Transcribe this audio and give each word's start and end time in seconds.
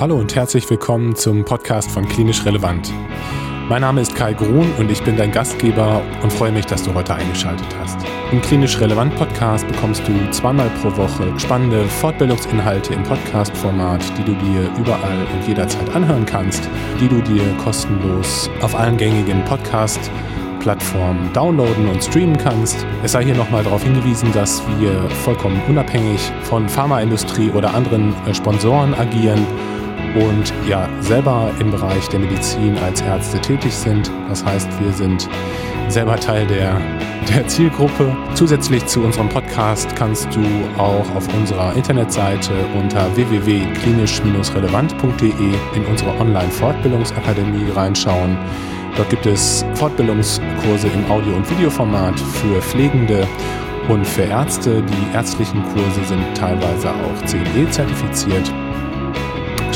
Hallo 0.00 0.14
und 0.14 0.36
herzlich 0.36 0.70
willkommen 0.70 1.16
zum 1.16 1.44
Podcast 1.44 1.90
von 1.90 2.08
Klinisch 2.08 2.44
Relevant. 2.44 2.92
Mein 3.68 3.80
Name 3.80 4.00
ist 4.00 4.14
Kai 4.14 4.32
Grun 4.32 4.70
und 4.78 4.92
ich 4.92 5.02
bin 5.02 5.16
dein 5.16 5.32
Gastgeber 5.32 6.00
und 6.22 6.32
freue 6.32 6.52
mich, 6.52 6.66
dass 6.66 6.84
du 6.84 6.94
heute 6.94 7.16
eingeschaltet 7.16 7.66
hast. 7.80 7.98
Im 8.30 8.40
Klinisch 8.40 8.78
Relevant 8.78 9.16
Podcast 9.16 9.66
bekommst 9.66 10.06
du 10.06 10.30
zweimal 10.30 10.70
pro 10.80 10.96
Woche 10.96 11.36
spannende 11.40 11.84
Fortbildungsinhalte 11.84 12.94
im 12.94 13.02
Podcast-Format, 13.02 14.00
die 14.16 14.22
du 14.22 14.34
dir 14.36 14.70
überall 14.78 15.26
und 15.34 15.48
jederzeit 15.48 15.92
anhören 15.92 16.24
kannst, 16.24 16.62
die 17.00 17.08
du 17.08 17.20
dir 17.20 17.42
kostenlos 17.64 18.48
auf 18.60 18.78
allen 18.78 18.96
gängigen 18.96 19.44
Podcast- 19.46 20.12
Plattformen 20.60 21.32
downloaden 21.32 21.88
und 21.88 22.02
streamen 22.02 22.36
kannst. 22.36 22.84
Es 23.04 23.12
sei 23.12 23.24
hier 23.24 23.36
nochmal 23.36 23.62
darauf 23.62 23.84
hingewiesen, 23.84 24.32
dass 24.32 24.60
wir 24.80 25.08
vollkommen 25.24 25.62
unabhängig 25.68 26.20
von 26.42 26.68
Pharmaindustrie 26.68 27.50
oder 27.50 27.74
anderen 27.74 28.12
äh, 28.26 28.34
Sponsoren 28.34 28.92
agieren 28.94 29.46
und 30.14 30.52
ja 30.68 30.88
selber 31.00 31.50
im 31.60 31.70
Bereich 31.70 32.06
der 32.08 32.18
Medizin 32.20 32.76
als 32.78 33.00
Ärzte 33.00 33.40
tätig 33.40 33.74
sind. 33.74 34.10
Das 34.28 34.44
heißt, 34.44 34.68
wir 34.80 34.92
sind 34.92 35.28
selber 35.88 36.16
Teil 36.16 36.46
der, 36.46 36.78
der 37.28 37.46
Zielgruppe. 37.46 38.16
Zusätzlich 38.34 38.84
zu 38.86 39.02
unserem 39.02 39.28
Podcast 39.28 39.94
kannst 39.96 40.34
du 40.34 40.40
auch 40.76 41.08
auf 41.14 41.32
unserer 41.34 41.74
Internetseite 41.74 42.52
unter 42.78 43.14
www.klinisch-relevant.de 43.16 45.52
in 45.74 45.84
unsere 45.86 46.10
Online-Fortbildungsakademie 46.18 47.70
reinschauen. 47.74 48.38
Dort 48.96 49.10
gibt 49.10 49.26
es 49.26 49.66
Fortbildungskurse 49.74 50.88
im 50.88 51.10
Audio- 51.10 51.36
und 51.36 51.50
Videoformat 51.50 52.18
für 52.18 52.60
Pflegende 52.60 53.28
und 53.88 54.04
für 54.06 54.22
Ärzte. 54.22 54.82
Die 54.82 55.14
ärztlichen 55.14 55.62
Kurse 55.72 56.04
sind 56.04 56.24
teilweise 56.34 56.90
auch 56.90 57.26
CE 57.26 57.70
zertifiziert. 57.70 58.52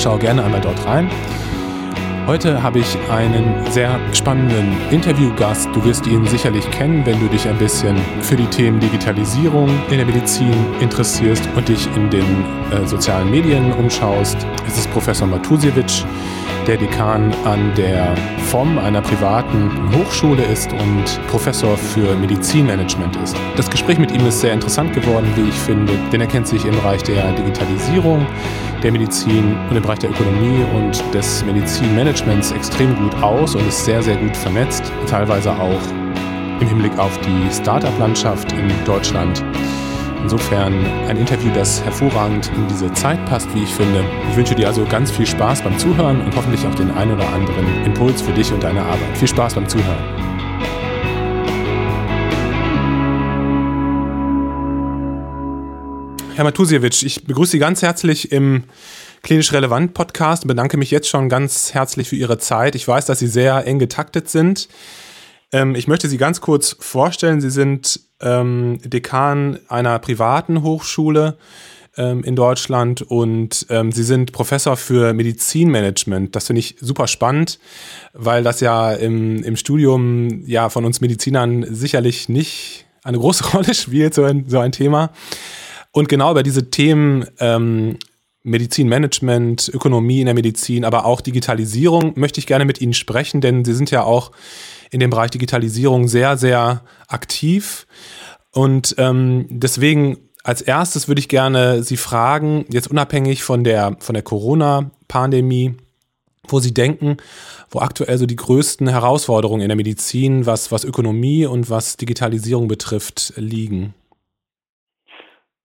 Schau 0.03 0.19
gerne 0.19 0.43
einmal 0.43 0.61
dort 0.61 0.85
rein. 0.85 1.09
Heute 2.27 2.61
habe 2.61 2.81
ich 2.81 2.99
einen 3.09 3.55
sehr 3.71 4.01
spannenden 4.13 4.75
Interviewgast. 4.91 5.69
Du 5.73 5.85
wirst 5.85 6.09
ihn 6.09 6.27
sicherlich 6.27 6.69
kennen, 6.73 7.07
wenn 7.07 7.21
du 7.21 7.29
dich 7.29 7.47
ein 7.47 7.57
bisschen 7.57 7.97
für 8.21 8.35
die 8.35 8.47
Themen 8.47 8.81
Digitalisierung 8.81 9.69
in 9.91 9.99
der 9.99 10.07
Medizin 10.07 10.55
interessierst 10.81 11.49
und 11.55 11.69
dich 11.69 11.87
in 11.95 12.11
den 12.11 12.45
äh, 12.73 12.85
sozialen 12.85 13.31
Medien 13.31 13.73
umschaust. 13.75 14.37
Es 14.67 14.77
ist 14.77 14.91
Professor 14.91 15.29
Matusiewicz, 15.29 16.05
der 16.67 16.77
Dekan 16.77 17.33
an 17.45 17.73
der 17.77 18.15
FOM, 18.51 18.79
einer 18.79 19.01
privaten 19.01 19.71
Hochschule 19.97 20.45
ist 20.45 20.73
und 20.73 21.27
Professor 21.29 21.77
für 21.77 22.15
Medizinmanagement 22.17 23.17
ist. 23.17 23.37
Das 23.57 23.69
Gespräch 23.69 23.99
mit 23.99 24.13
ihm 24.13 24.27
ist 24.27 24.41
sehr 24.41 24.53
interessant 24.53 24.93
geworden, 24.93 25.27
wie 25.37 25.49
ich 25.49 25.55
finde, 25.55 25.93
denn 26.13 26.21
er 26.21 26.27
kennt 26.27 26.47
sich 26.47 26.65
im 26.65 26.73
Bereich 26.73 27.03
der 27.03 27.33
Digitalisierung 27.33 28.27
der 28.83 28.93
Medizin 28.93 29.57
und 29.71 29.77
im 29.77 29.83
Bereich 29.83 30.01
der 30.01 30.11
Ökonomie 30.11 30.65
und 30.75 31.03
des 31.15 31.45
Medizinmanagements 31.45 32.51
extrem 32.53 32.97
gut 32.97 33.15
aus 33.23 33.55
und 33.55 33.67
ist 33.67 33.85
sehr, 33.85 34.03
sehr 34.03 34.17
gut 34.17 34.37
vernetzt, 34.37 34.93
teilweise 35.09 35.53
auch 35.53 35.81
im 36.61 36.69
Hinblick 36.69 36.97
auf 36.99 37.19
die 37.21 37.53
Start-up-Landschaft 37.53 38.53
in 38.53 38.69
Deutschland. 38.85 39.45
Insofern 40.23 40.87
ein 41.09 41.17
Interview, 41.17 41.51
das 41.53 41.83
hervorragend 41.83 42.49
in 42.55 42.69
diese 42.69 42.93
Zeit 42.93 43.25
passt, 43.27 43.53
wie 43.55 43.65
ich 43.65 43.75
finde. 43.75 44.05
Ich 44.31 44.37
wünsche 44.37 44.55
dir 44.55 44.69
also 44.69 44.85
ganz 44.85 45.11
viel 45.11 45.27
Spaß 45.27 45.63
beim 45.63 45.77
Zuhören 45.79 46.21
und 46.21 46.35
hoffentlich 46.37 46.65
auch 46.65 46.75
den 46.77 46.93
einen 46.93 47.17
oder 47.17 47.29
anderen 47.29 47.85
Impuls 47.85 48.23
für 48.23 48.33
dich 48.33 48.53
und 48.53 48.63
deine 48.63 48.83
Arbeit. 48.83 49.19
Viel 49.19 49.27
Spaß 49.27 49.55
beim 49.55 49.69
Zuhören. 49.69 49.99
Herr 56.35 56.45
Matusiewicz, 56.45 57.03
ich 57.03 57.25
begrüße 57.25 57.53
Sie 57.53 57.59
ganz 57.59 57.83
herzlich 57.83 58.31
im 58.31 58.63
Klinisch 59.23 59.53
Relevant 59.53 59.93
Podcast 59.93 60.45
und 60.45 60.49
bedanke 60.49 60.77
mich 60.77 60.93
jetzt 60.93 61.09
schon 61.09 61.29
ganz 61.29 61.75
herzlich 61.75 62.09
für 62.09 62.17
Ihre 62.17 62.39
Zeit. 62.39 62.77
Ich 62.77 62.87
weiß, 62.87 63.07
dass 63.07 63.19
Sie 63.19 63.27
sehr 63.27 63.67
eng 63.67 63.81
getaktet 63.81 64.31
sind. 64.31 64.69
Ähm, 65.51 65.75
ich 65.75 65.89
möchte 65.89 66.09
Sie 66.09 66.17
ganz 66.17 66.41
kurz 66.41 66.77
vorstellen. 66.79 67.41
Sie 67.41 67.51
sind 67.51 68.01
ähm, 68.23 68.79
Dekan 68.85 69.59
einer 69.69 69.99
privaten 69.99 70.63
Hochschule 70.63 71.37
ähm, 71.97 72.25
in 72.25 72.37
Deutschland 72.37 73.03
und 73.03 73.67
ähm, 73.69 73.93
Sie 73.93 74.03
sind 74.03 74.33
Professor 74.33 74.77
für 74.77 75.13
Medizinmanagement. 75.13 76.35
Das 76.35 76.47
finde 76.47 76.61
ich 76.61 76.77
super 76.81 77.07
spannend, 77.07 77.59
weil 78.13 78.43
das 78.43 78.61
ja 78.61 78.93
im, 78.93 79.43
im 79.43 79.57
Studium 79.57 80.43
ja 80.47 80.69
von 80.71 80.85
uns 80.85 81.01
Medizinern 81.01 81.67
sicherlich 81.69 82.29
nicht 82.29 82.87
eine 83.03 83.19
große 83.19 83.45
Rolle 83.53 83.75
spielt, 83.75 84.15
so 84.15 84.25
ein, 84.25 84.47
so 84.49 84.59
ein 84.59 84.73
Thema. 84.73 85.11
Und 85.91 86.09
genau 86.09 86.31
über 86.31 86.43
diese 86.43 86.71
Themen 86.71 87.27
ähm, 87.39 87.99
Medizinmanagement, 88.45 89.71
Ökonomie 89.73 90.21
in 90.21 90.27
der 90.27 90.35
Medizin, 90.35 90.85
aber 90.85 91.05
auch 91.05 91.21
Digitalisierung 91.21 92.13
möchte 92.17 92.41
ich 92.41 92.47
gerne 92.47 92.65
mit 92.65 92.81
Ihnen 92.81 92.95
sprechen, 92.95 93.41
denn 93.41 93.65
Sie 93.65 93.75
sind 93.75 93.91
ja 93.91 94.03
auch 94.03 94.33
in 94.93 95.01
dem 95.01 95.11
Bereich 95.11 95.31
Digitalisierung 95.31 96.07
sehr, 96.07 96.37
sehr 96.37 96.83
aktiv. 97.09 97.87
Und 98.53 98.95
ähm, 98.99 99.47
deswegen 99.49 100.19
als 100.45 100.61
erstes 100.61 101.09
würde 101.09 101.21
ich 101.21 101.29
gerne 101.29 101.83
Sie 101.83 101.97
fragen, 101.97 102.67
jetzt 102.69 102.91
unabhängig 102.91 103.43
von 103.43 103.65
der, 103.65 103.97
von 104.01 104.15
der 104.15 104.23
Corona-Pandemie, 104.23 105.77
wo 106.47 106.61
Sie 106.61 106.75
denken, 106.75 107.17
wo 107.71 107.81
aktuell 107.81 108.19
so 108.19 108.27
die 108.27 108.37
größten 108.37 108.89
Herausforderungen 108.89 109.63
in 109.63 109.69
der 109.69 109.77
Medizin, 109.77 110.45
was, 110.45 110.71
was 110.71 110.85
Ökonomie 110.85 111.47
und 111.47 111.71
was 111.71 111.97
Digitalisierung 111.97 112.69
betrifft, 112.69 113.33
liegen. 113.37 113.95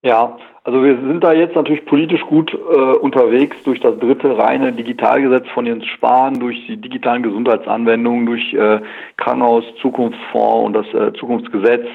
Ja, 0.08 0.38
also 0.64 0.86
wir 0.86 0.96
sind 0.96 1.22
da 1.22 1.34
jetzt 1.34 1.58
natürlich 1.58 1.84
politisch 1.84 2.22
gut 2.22 2.54
äh, 2.54 2.58
unterwegs 2.58 3.62
durch 3.64 3.82
das 3.82 4.00
dritte 4.00 4.38
reine 4.38 4.72
Digitalgesetz 4.72 5.46
von 5.50 5.66
Jens 5.66 5.86
Spahn, 5.86 6.40
durch 6.40 6.66
die 6.66 6.78
digitalen 6.78 7.24
Gesundheitsanwendungen, 7.24 8.26
durch 8.26 8.54
äh, 8.54 8.80
Krankenhaus 9.18 9.66
Zukunftsfonds 9.82 10.66
und 10.66 10.74
das 10.74 10.94
äh, 10.94 11.12
Zukunftsgesetz. 11.20 11.86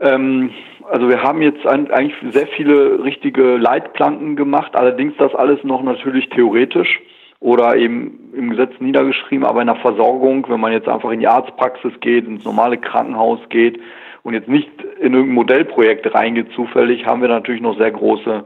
Ähm, 0.00 0.50
also 0.90 1.08
wir 1.08 1.22
haben 1.22 1.42
jetzt 1.42 1.64
ein, 1.64 1.92
eigentlich 1.92 2.16
sehr 2.32 2.48
viele 2.48 3.04
richtige 3.04 3.56
Leitplanken 3.56 4.34
gemacht, 4.34 4.74
allerdings 4.74 5.14
das 5.16 5.32
alles 5.36 5.62
noch 5.62 5.84
natürlich 5.84 6.28
theoretisch 6.30 7.00
oder 7.38 7.76
eben 7.76 8.32
im 8.34 8.50
Gesetz 8.50 8.72
niedergeschrieben, 8.80 9.46
aber 9.46 9.60
in 9.60 9.68
der 9.68 9.76
Versorgung, 9.76 10.44
wenn 10.48 10.58
man 10.58 10.72
jetzt 10.72 10.88
einfach 10.88 11.12
in 11.12 11.20
die 11.20 11.28
Arztpraxis 11.28 11.92
geht, 12.00 12.26
ins 12.26 12.44
normale 12.44 12.78
Krankenhaus 12.78 13.38
geht, 13.48 13.78
und 14.26 14.34
jetzt 14.34 14.48
nicht 14.48 14.68
in 14.82 15.14
irgendein 15.14 15.34
Modellprojekt 15.34 16.12
reingeht 16.12 16.50
zufällig, 16.56 17.06
haben 17.06 17.22
wir 17.22 17.28
natürlich 17.28 17.60
noch 17.60 17.78
sehr 17.78 17.92
große 17.92 18.42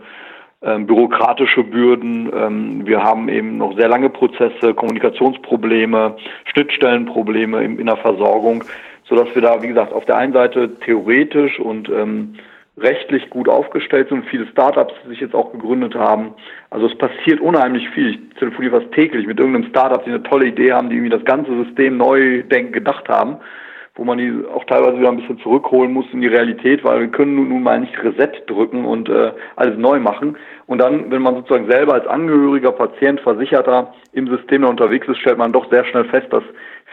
ähm, 0.61 0.87
bürokratische 0.87 1.65
Bürden. 1.65 2.31
Ähm, 2.37 2.87
wir 2.87 3.03
haben 3.03 3.31
eben 3.31 3.57
noch 3.57 3.75
sehr 3.79 3.89
lange 3.89 4.11
Prozesse, 4.11 4.75
Kommunikationsprobleme, 4.75 6.17
Schnittstellenprobleme 6.53 7.65
in, 7.65 7.79
in 7.79 7.87
der 7.87 7.97
Versorgung, 7.97 8.63
sodass 9.05 9.35
wir 9.35 9.41
da, 9.41 9.63
wie 9.63 9.69
gesagt, 9.69 9.95
auf 9.95 10.05
der 10.05 10.19
einen 10.19 10.35
Seite 10.35 10.79
theoretisch 10.81 11.59
und 11.59 11.89
ähm, 11.89 12.35
rechtlich 12.77 13.31
gut 13.31 13.49
aufgestellt 13.49 14.11
sind, 14.11 14.27
viele 14.27 14.47
Startups 14.49 14.93
die 15.05 15.09
sich 15.09 15.21
jetzt 15.21 15.35
auch 15.35 15.51
gegründet 15.51 15.95
haben. 15.95 16.35
Also 16.69 16.89
es 16.89 16.99
passiert 16.99 17.41
unheimlich 17.41 17.89
viel. 17.89 18.11
Ich 18.11 18.39
telefoniere 18.39 18.83
fast 18.83 18.93
täglich 18.93 19.27
mit 19.27 19.41
irgendeinem 19.41 19.71
Startup, 19.71 20.05
die 20.05 20.11
eine 20.11 20.23
tolle 20.25 20.49
Idee 20.49 20.75
haben, 20.75 20.91
die 20.91 20.97
irgendwie 20.97 21.17
das 21.17 21.25
ganze 21.25 21.65
System 21.65 21.97
neu 21.97 22.43
denken, 22.43 22.73
gedacht 22.73 23.09
haben 23.09 23.39
wo 23.95 24.05
man 24.05 24.19
die 24.19 24.33
auch 24.55 24.65
teilweise 24.65 24.99
wieder 24.99 25.11
ein 25.11 25.17
bisschen 25.17 25.39
zurückholen 25.41 25.93
muss 25.93 26.07
in 26.13 26.21
die 26.21 26.29
Realität, 26.29 26.85
weil 26.85 27.01
wir 27.01 27.09
können 27.09 27.35
nun 27.35 27.63
mal 27.63 27.81
nicht 27.81 27.93
Reset 28.03 28.33
drücken 28.47 28.85
und 28.85 29.09
äh, 29.09 29.33
alles 29.57 29.79
neu 29.79 29.99
machen. 29.99 30.37
Und 30.67 30.79
dann, 30.79 31.11
wenn 31.11 31.23
man 31.23 31.35
sozusagen 31.35 31.71
selber 31.71 31.95
als 31.95 32.07
Angehöriger, 32.07 32.73
Patient, 32.73 33.21
Versicherter 33.21 33.93
im 34.13 34.29
System 34.29 34.65
unterwegs 34.65 35.09
ist, 35.09 35.19
stellt 35.19 35.39
man 35.39 35.53
doch 35.53 35.71
sehr 35.71 35.85
schnell 35.85 36.05
fest, 36.05 36.29
dass 36.31 36.45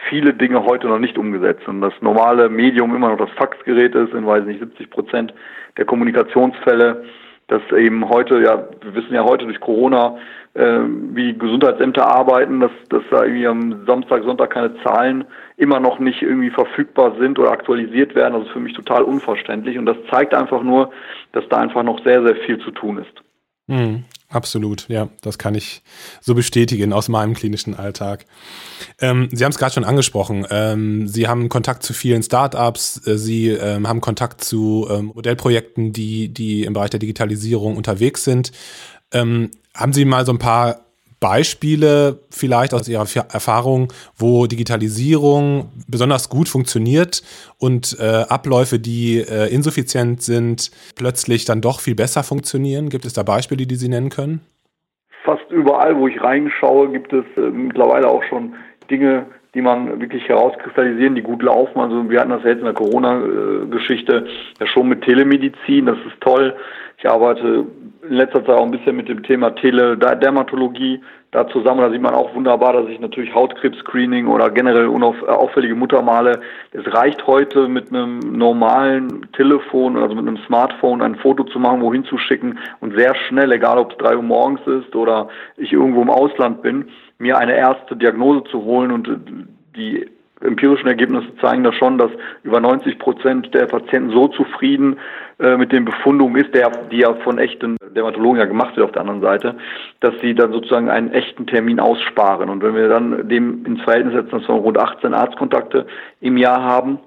viele 0.08 0.34
Dinge 0.34 0.64
heute 0.64 0.88
noch 0.88 0.98
nicht 0.98 1.18
umgesetzt 1.18 1.64
sind. 1.66 1.80
Das 1.80 1.94
normale 2.00 2.48
Medium 2.48 2.94
immer 2.94 3.10
noch 3.10 3.18
das 3.18 3.30
Faxgerät 3.36 3.94
ist, 3.94 4.12
in 4.12 4.26
weiß 4.26 4.44
nicht 4.44 4.60
70 4.60 4.90
Prozent 4.90 5.34
der 5.76 5.84
Kommunikationsfälle 5.84 7.04
dass 7.48 7.62
eben 7.72 8.08
heute, 8.08 8.40
ja, 8.40 8.68
wir 8.82 8.94
wissen 8.94 9.14
ja 9.14 9.24
heute 9.24 9.46
durch 9.46 9.58
Corona, 9.58 10.16
äh, 10.54 10.80
wie 11.12 11.36
Gesundheitsämter 11.36 12.06
arbeiten, 12.06 12.60
dass, 12.60 12.70
dass 12.90 13.02
da 13.10 13.24
irgendwie 13.24 13.46
am 13.46 13.86
Samstag, 13.86 14.22
Sonntag 14.22 14.50
keine 14.50 14.74
Zahlen 14.82 15.24
immer 15.56 15.80
noch 15.80 15.98
nicht 15.98 16.22
irgendwie 16.22 16.50
verfügbar 16.50 17.16
sind 17.18 17.38
oder 17.38 17.50
aktualisiert 17.50 18.14
werden. 18.14 18.34
Das 18.34 18.44
ist 18.44 18.52
für 18.52 18.60
mich 18.60 18.74
total 18.74 19.02
unverständlich 19.02 19.78
und 19.78 19.86
das 19.86 19.96
zeigt 20.10 20.34
einfach 20.34 20.62
nur, 20.62 20.90
dass 21.32 21.48
da 21.48 21.56
einfach 21.58 21.82
noch 21.82 22.02
sehr, 22.04 22.22
sehr 22.22 22.36
viel 22.36 22.58
zu 22.58 22.70
tun 22.70 22.98
ist. 22.98 23.22
Mhm. 23.66 24.04
Absolut, 24.30 24.86
ja, 24.90 25.08
das 25.22 25.38
kann 25.38 25.54
ich 25.54 25.82
so 26.20 26.34
bestätigen 26.34 26.92
aus 26.92 27.08
meinem 27.08 27.32
klinischen 27.32 27.74
Alltag. 27.74 28.26
Ähm, 29.00 29.30
Sie 29.32 29.42
haben 29.42 29.52
es 29.52 29.58
gerade 29.58 29.72
schon 29.72 29.84
angesprochen. 29.84 30.46
Ähm, 30.50 31.08
Sie 31.08 31.26
haben 31.26 31.48
Kontakt 31.48 31.82
zu 31.82 31.94
vielen 31.94 32.22
Startups, 32.22 33.06
äh, 33.06 33.16
Sie 33.16 33.48
ähm, 33.48 33.88
haben 33.88 34.02
Kontakt 34.02 34.44
zu 34.44 34.86
ähm, 34.90 35.12
Modellprojekten, 35.14 35.94
die, 35.94 36.28
die 36.28 36.64
im 36.64 36.74
Bereich 36.74 36.90
der 36.90 37.00
Digitalisierung 37.00 37.76
unterwegs 37.78 38.22
sind. 38.24 38.52
Ähm, 39.12 39.50
haben 39.74 39.94
Sie 39.94 40.04
mal 40.04 40.26
so 40.26 40.32
ein 40.32 40.38
paar 40.38 40.87
Beispiele 41.20 42.20
vielleicht 42.30 42.74
aus 42.74 42.88
Ihrer 42.88 43.06
Erfahrung, 43.32 43.92
wo 44.16 44.46
Digitalisierung 44.46 45.70
besonders 45.88 46.28
gut 46.28 46.48
funktioniert 46.48 47.22
und 47.58 47.96
äh, 47.98 48.24
Abläufe, 48.28 48.78
die 48.78 49.18
äh, 49.18 49.52
insuffizient 49.52 50.22
sind, 50.22 50.70
plötzlich 50.96 51.44
dann 51.44 51.60
doch 51.60 51.80
viel 51.80 51.94
besser 51.94 52.22
funktionieren? 52.22 52.88
Gibt 52.88 53.04
es 53.04 53.12
da 53.12 53.22
Beispiele, 53.22 53.66
die 53.66 53.76
Sie 53.76 53.88
nennen 53.88 54.10
können? 54.10 54.40
fast 55.28 55.50
überall, 55.50 55.94
wo 55.98 56.08
ich 56.08 56.22
reinschaue, 56.22 56.90
gibt 56.90 57.12
es 57.12 57.24
äh, 57.36 57.50
mittlerweile 57.50 58.08
auch 58.08 58.22
schon 58.30 58.54
Dinge, 58.90 59.26
die 59.58 59.62
man 59.62 60.00
wirklich 60.00 60.28
herauskristallisieren, 60.28 61.16
die 61.16 61.22
gut 61.22 61.42
laufen. 61.42 61.80
Also 61.80 62.08
wir 62.08 62.20
hatten 62.20 62.30
das 62.30 62.44
jetzt 62.44 62.60
in 62.60 62.64
der 62.64 62.74
Corona-Geschichte 62.74 64.24
ja 64.60 64.66
schon 64.68 64.88
mit 64.88 65.02
Telemedizin, 65.02 65.86
das 65.86 65.98
ist 66.06 66.20
toll. 66.20 66.54
Ich 66.96 67.10
arbeite 67.10 67.66
in 68.08 68.14
letzter 68.14 68.44
Zeit 68.44 68.54
auch 68.54 68.64
ein 68.64 68.70
bisschen 68.70 68.94
mit 68.94 69.08
dem 69.08 69.24
Thema 69.24 69.50
Teledermatologie 69.56 71.00
da 71.32 71.48
zusammen. 71.48 71.80
Da 71.80 71.90
sieht 71.90 72.00
man 72.00 72.14
auch 72.14 72.32
wunderbar, 72.36 72.72
dass 72.72 72.88
ich 72.88 73.00
natürlich 73.00 73.34
Hautkrebs-Screening 73.34 74.28
oder 74.28 74.48
generell 74.50 74.86
unauffällige 74.86 75.74
Muttermale, 75.74 76.40
es 76.70 76.94
reicht 76.94 77.26
heute 77.26 77.66
mit 77.66 77.88
einem 77.88 78.20
normalen 78.20 79.26
Telefon, 79.32 79.96
also 79.96 80.14
mit 80.14 80.28
einem 80.28 80.38
Smartphone 80.46 81.02
ein 81.02 81.16
Foto 81.16 81.42
zu 81.42 81.58
machen, 81.58 81.80
wohin 81.80 82.04
zu 82.04 82.16
schicken 82.16 82.60
und 82.78 82.96
sehr 82.96 83.16
schnell, 83.26 83.50
egal 83.50 83.78
ob 83.78 83.90
es 83.90 83.98
drei 83.98 84.14
Uhr 84.14 84.22
morgens 84.22 84.60
ist 84.66 84.94
oder 84.94 85.28
ich 85.56 85.72
irgendwo 85.72 86.02
im 86.02 86.10
Ausland 86.10 86.62
bin, 86.62 86.88
mir 87.18 87.38
eine 87.38 87.56
erste 87.56 87.96
Diagnose 87.96 88.44
zu 88.44 88.62
holen 88.62 88.92
und 88.92 89.08
die 89.76 90.08
empirischen 90.40 90.86
Ergebnisse 90.86 91.34
zeigen 91.40 91.64
da 91.64 91.72
schon, 91.72 91.98
dass 91.98 92.10
über 92.42 92.60
90 92.60 92.98
Prozent 92.98 93.52
der 93.54 93.66
Patienten 93.66 94.10
so 94.10 94.28
zufrieden 94.28 94.98
äh, 95.40 95.56
mit 95.56 95.72
den 95.72 95.84
Befundungen 95.84 96.36
ist, 96.36 96.54
der, 96.54 96.70
die 96.90 96.98
ja 96.98 97.14
von 97.24 97.38
echten 97.38 97.76
Dermatologen 97.94 98.38
ja 98.38 98.44
gemacht 98.44 98.76
wird 98.76 98.86
auf 98.86 98.92
der 98.92 99.02
anderen 99.02 99.20
Seite, 99.20 99.56
dass 100.00 100.14
sie 100.20 100.34
dann 100.34 100.52
sozusagen 100.52 100.90
einen 100.90 101.12
echten 101.12 101.46
Termin 101.46 101.80
aussparen. 101.80 102.50
Und 102.50 102.62
wenn 102.62 102.74
wir 102.74 102.88
dann 102.88 103.28
dem 103.28 103.64
ins 103.66 103.82
Verhältnis 103.82 104.14
setzen, 104.14 104.38
dass 104.38 104.48
wir 104.48 104.54
rund 104.54 104.78
18 104.78 105.12
Arztkontakte 105.12 105.86
im 106.20 106.36
Jahr 106.36 106.62
haben 106.62 107.00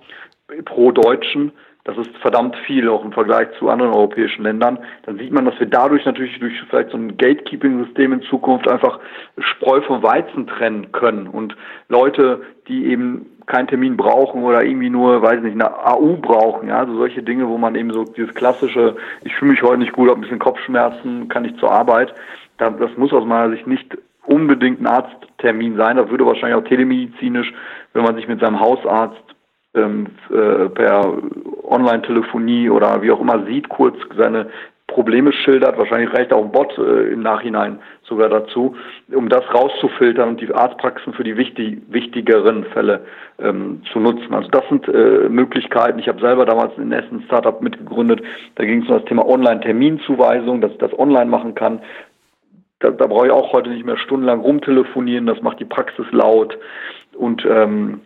pro 0.65 0.91
Deutschen, 0.91 1.53
das 1.83 1.97
ist 1.97 2.15
verdammt 2.17 2.55
viel, 2.67 2.87
auch 2.89 3.03
im 3.03 3.11
Vergleich 3.11 3.47
zu 3.57 3.69
anderen 3.69 3.93
europäischen 3.93 4.43
Ländern. 4.43 4.79
Dann 5.05 5.17
sieht 5.17 5.31
man, 5.31 5.45
dass 5.45 5.59
wir 5.59 5.65
dadurch 5.65 6.05
natürlich 6.05 6.37
durch 6.39 6.53
vielleicht 6.69 6.91
so 6.91 6.97
ein 6.97 7.17
Gatekeeping-System 7.17 8.13
in 8.13 8.21
Zukunft 8.23 8.67
einfach 8.67 8.99
Spreu 9.39 9.81
vom 9.81 10.03
Weizen 10.03 10.45
trennen 10.45 10.91
können. 10.91 11.27
Und 11.27 11.55
Leute, 11.89 12.41
die 12.67 12.85
eben 12.85 13.25
keinen 13.47 13.67
Termin 13.67 13.97
brauchen 13.97 14.43
oder 14.43 14.63
irgendwie 14.63 14.91
nur, 14.91 15.23
weiß 15.23 15.41
nicht, 15.41 15.53
eine 15.53 15.85
AU 15.85 16.17
brauchen, 16.17 16.69
ja, 16.69 16.77
also 16.77 16.95
solche 16.95 17.23
Dinge, 17.23 17.47
wo 17.47 17.57
man 17.57 17.73
eben 17.75 17.91
so 17.91 18.03
dieses 18.03 18.33
klassische, 18.35 18.95
ich 19.23 19.33
fühle 19.35 19.51
mich 19.51 19.63
heute 19.63 19.79
nicht 19.79 19.93
gut, 19.93 20.09
habe 20.09 20.19
ein 20.19 20.21
bisschen 20.21 20.39
Kopfschmerzen, 20.39 21.29
kann 21.29 21.45
ich 21.45 21.57
zur 21.57 21.71
Arbeit. 21.71 22.13
Das 22.57 22.95
muss 22.95 23.11
aus 23.11 23.25
meiner 23.25 23.49
Sicht 23.49 23.65
nicht 23.65 23.97
unbedingt 24.23 24.79
ein 24.81 24.87
Arzttermin 24.87 25.77
sein. 25.77 25.97
Das 25.97 26.09
würde 26.11 26.27
wahrscheinlich 26.27 26.55
auch 26.55 26.67
telemedizinisch, 26.67 27.51
wenn 27.93 28.03
man 28.03 28.15
sich 28.15 28.27
mit 28.27 28.39
seinem 28.39 28.59
Hausarzt 28.59 29.23
per 29.73 31.17
Online-Telefonie 31.63 32.69
oder 32.69 33.01
wie 33.01 33.11
auch 33.11 33.21
immer 33.21 33.45
sieht, 33.45 33.69
kurz 33.69 33.95
seine 34.17 34.47
Probleme 34.91 35.31
schildert. 35.31 35.77
Wahrscheinlich 35.77 36.13
reicht 36.13 36.33
auch 36.33 36.43
ein 36.43 36.51
Bot 36.51 36.77
äh, 36.77 37.13
im 37.13 37.21
Nachhinein 37.21 37.79
sogar 38.03 38.29
dazu, 38.29 38.75
um 39.11 39.29
das 39.29 39.43
rauszufiltern 39.53 40.29
und 40.29 40.41
die 40.41 40.53
Arztpraxen 40.53 41.13
für 41.13 41.23
die 41.23 41.37
wichtig, 41.37 41.81
wichtigeren 41.87 42.65
Fälle 42.65 43.05
ähm, 43.39 43.81
zu 43.91 43.99
nutzen. 43.99 44.33
Also 44.33 44.49
das 44.49 44.67
sind 44.67 44.87
äh, 44.87 45.29
Möglichkeiten. 45.29 45.99
Ich 45.99 46.07
habe 46.07 46.19
selber 46.19 46.45
damals 46.45 46.77
in 46.77 46.91
Essen 46.91 47.23
Startup 47.25 47.61
mitgegründet. 47.61 48.21
Da 48.55 48.65
ging 48.65 48.83
es 48.83 48.89
um 48.89 48.95
das 48.95 49.05
Thema 49.05 49.25
Online-Terminzuweisung, 49.25 50.61
dass 50.61 50.71
ich 50.71 50.77
das 50.77 50.97
online 50.99 51.29
machen 51.29 51.55
kann. 51.55 51.79
Da, 52.79 52.89
da 52.89 53.07
brauche 53.07 53.27
ich 53.27 53.31
auch 53.31 53.53
heute 53.53 53.69
nicht 53.69 53.85
mehr 53.85 53.97
stundenlang 53.97 54.41
rumtelefonieren. 54.41 55.25
Das 55.25 55.41
macht 55.41 55.59
die 55.59 55.65
Praxis 55.65 56.05
laut 56.11 56.57
und 57.13 57.45
ähm, 57.45 58.01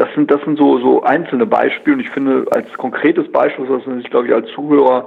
das 0.00 0.08
sind, 0.14 0.30
das 0.30 0.40
sind 0.44 0.56
so, 0.56 0.78
so 0.78 1.02
einzelne 1.02 1.44
Beispiele 1.44 1.96
und 1.96 2.00
ich 2.00 2.08
finde, 2.08 2.46
als 2.52 2.72
konkretes 2.78 3.30
Beispiel, 3.30 3.68
was 3.68 3.84
man 3.84 4.00
sich, 4.00 4.08
glaube 4.08 4.28
ich, 4.28 4.32
als 4.32 4.48
Zuhörer 4.52 5.06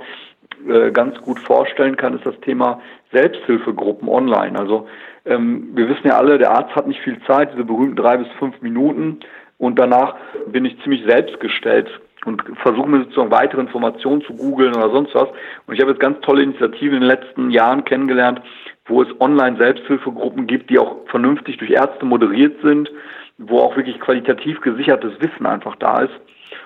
äh, 0.69 0.92
ganz 0.92 1.19
gut 1.22 1.40
vorstellen 1.40 1.98
kann, 1.98 2.16
ist 2.16 2.28
das 2.28 2.40
Thema 2.42 2.80
Selbsthilfegruppen 3.12 4.07
online. 4.07 4.57
Also 4.57 4.88
ähm, 5.25 5.72
wir 5.74 5.90
wissen 5.90 6.06
ja 6.06 6.16
alle, 6.16 6.38
der 6.38 6.51
Arzt 6.51 6.75
hat 6.75 6.88
nicht 6.88 7.01
viel 7.01 7.19
Zeit, 7.25 7.54
diese 7.54 7.63
berühmten 7.63 7.95
drei 7.95 8.18
bis 8.18 8.28
fünf 8.38 8.62
Minuten 8.62 9.22
und 9.57 9.80
danach 9.80 10.16
bin 10.45 10.63
ich 10.63 10.80
ziemlich 10.84 11.04
selbstgestellt 11.07 11.90
und 12.25 12.44
versuche 12.62 12.88
mir 12.88 13.00
sozusagen 13.00 13.31
weitere 13.31 13.62
Informationen 13.62 14.22
zu 14.22 14.34
googeln 14.36 14.75
oder 14.75 14.92
sonst 14.92 15.16
was. 15.16 15.28
Und 15.66 15.74
ich 15.74 15.81
habe 15.81 15.92
jetzt 15.92 16.01
ganz 16.01 16.22
tolle 16.22 16.44
Initiativen 16.44 16.98
in 16.98 17.01
den 17.01 17.10
letzten 17.10 17.50
Jahren 17.50 17.84
kennengelernt, 17.84 18.42
wo 18.86 19.01
es 19.01 19.10
online 19.19 19.57
Selbsthilfegruppen 19.57 20.45
gibt, 20.45 20.69
die 20.69 20.78
auch 20.78 20.98
vernünftig 21.07 21.57
durch 21.57 21.72
Ärzte 21.72 22.06
moderiert 22.06 22.62
sind, 22.62 22.92
wo 23.50 23.60
auch 23.60 23.75
wirklich 23.75 24.00
qualitativ 24.00 24.62
gesichertes 24.62 25.13
Wissen 25.19 25.45
einfach 25.45 25.75
da 25.78 26.01
ist 26.01 26.13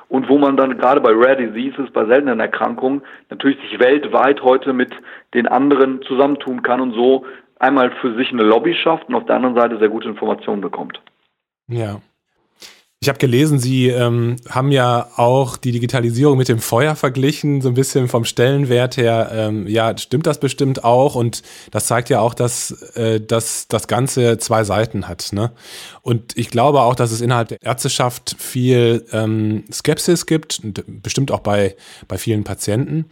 und 0.09 0.29
wo 0.29 0.38
man 0.38 0.57
dann 0.57 0.77
gerade 0.77 1.01
bei 1.01 1.12
Rare 1.12 1.38
Diseases, 1.38 1.91
bei 1.91 2.06
seltenen 2.06 2.39
Erkrankungen 2.39 3.01
natürlich 3.29 3.59
sich 3.62 3.79
weltweit 3.79 4.41
heute 4.41 4.74
mit 4.74 4.91
den 5.33 5.47
anderen 5.47 6.01
zusammentun 6.03 6.62
kann 6.62 6.81
und 6.81 6.94
so 6.94 7.25
einmal 7.59 7.91
für 8.01 8.15
sich 8.15 8.31
eine 8.31 8.44
Lobby 8.44 8.74
schafft 8.75 9.09
und 9.09 9.15
auf 9.15 9.25
der 9.25 9.35
anderen 9.35 9.56
Seite 9.56 9.79
sehr 9.79 9.89
gute 9.89 10.07
Informationen 10.07 10.62
bekommt. 10.62 11.01
Ja. 11.68 12.01
Ich 12.99 13.09
habe 13.09 13.19
gelesen, 13.19 13.59
Sie 13.59 13.89
ähm, 13.89 14.38
haben 14.49 14.71
ja 14.71 15.11
auch 15.17 15.55
die 15.55 15.71
Digitalisierung 15.71 16.35
mit 16.35 16.49
dem 16.49 16.57
Feuer 16.57 16.95
verglichen, 16.95 17.61
so 17.61 17.69
ein 17.69 17.75
bisschen 17.75 18.07
vom 18.07 18.25
Stellenwert 18.25 18.97
her. 18.97 19.29
Ähm, 19.31 19.67
ja, 19.67 19.95
stimmt 19.95 20.25
das 20.25 20.39
bestimmt 20.39 20.83
auch? 20.83 21.13
Und 21.13 21.44
das 21.69 21.85
zeigt 21.85 22.09
ja 22.09 22.21
auch, 22.21 22.33
dass, 22.33 22.71
äh, 22.95 23.21
dass 23.21 23.67
das 23.67 23.88
Ganze 23.88 24.39
zwei 24.39 24.63
Seiten 24.63 25.07
hat. 25.07 25.31
Ne? 25.31 25.51
Und 26.01 26.35
ich 26.35 26.49
glaube 26.49 26.81
auch, 26.81 26.95
dass 26.95 27.11
es 27.11 27.21
innerhalb 27.21 27.49
der 27.49 27.61
Ärzteschaft 27.61 28.35
viel 28.39 29.05
ähm, 29.11 29.65
Skepsis 29.71 30.25
gibt, 30.25 30.61
bestimmt 30.88 31.29
auch 31.31 31.41
bei, 31.41 31.75
bei 32.07 32.17
vielen 32.17 32.43
Patienten. 32.43 33.05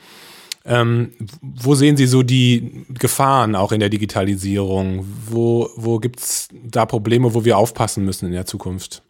Ähm, 0.66 1.12
wo 1.42 1.76
sehen 1.76 1.96
Sie 1.96 2.08
so 2.08 2.24
die 2.24 2.86
Gefahren 2.90 3.56
auch 3.56 3.72
in 3.72 3.82
der 3.82 3.90
Digitalisierung? 3.90 5.06
Wo, 5.30 5.70
wo 5.76 6.00
gibt 6.00 6.22
es 6.22 6.50
da 6.64 6.88
Probleme, 6.88 7.36
wo 7.36 7.46
wir 7.46 7.60
aufpassen 7.60 8.04
müssen 8.04 8.26
in 8.26 8.32
der 8.32 8.48
Zukunft? 8.48 9.04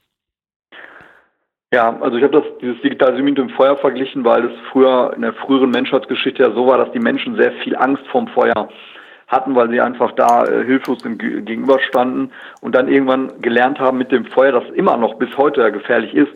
Ja, 1.75 1.93
also 1.99 2.15
ich 2.15 2.23
habe 2.23 2.39
das 2.39 2.45
dieses 2.61 2.81
digitale 2.81 3.21
mit 3.21 3.37
dem 3.37 3.49
Feuer 3.49 3.75
verglichen, 3.75 4.23
weil 4.23 4.45
es 4.45 4.53
früher 4.71 5.11
in 5.13 5.23
der 5.23 5.33
früheren 5.33 5.71
Menschheitsgeschichte 5.71 6.41
ja 6.41 6.51
so 6.51 6.65
war, 6.65 6.77
dass 6.77 6.89
die 6.93 6.99
Menschen 6.99 7.35
sehr 7.35 7.51
viel 7.51 7.75
Angst 7.75 8.07
vorm 8.07 8.29
Feuer 8.29 8.69
hatten, 9.27 9.55
weil 9.55 9.69
sie 9.69 9.81
einfach 9.81 10.13
da 10.13 10.45
äh, 10.45 10.63
hilflos 10.63 11.03
gegenüberstanden 11.03 12.31
und 12.61 12.75
dann 12.75 12.87
irgendwann 12.87 13.41
gelernt 13.41 13.77
haben 13.77 13.97
mit 13.97 14.13
dem 14.13 14.23
Feuer, 14.23 14.53
das 14.53 14.63
immer 14.73 14.95
noch 14.95 15.15
bis 15.15 15.35
heute 15.35 15.59
ja 15.59 15.67
gefährlich 15.67 16.13
ist, 16.13 16.31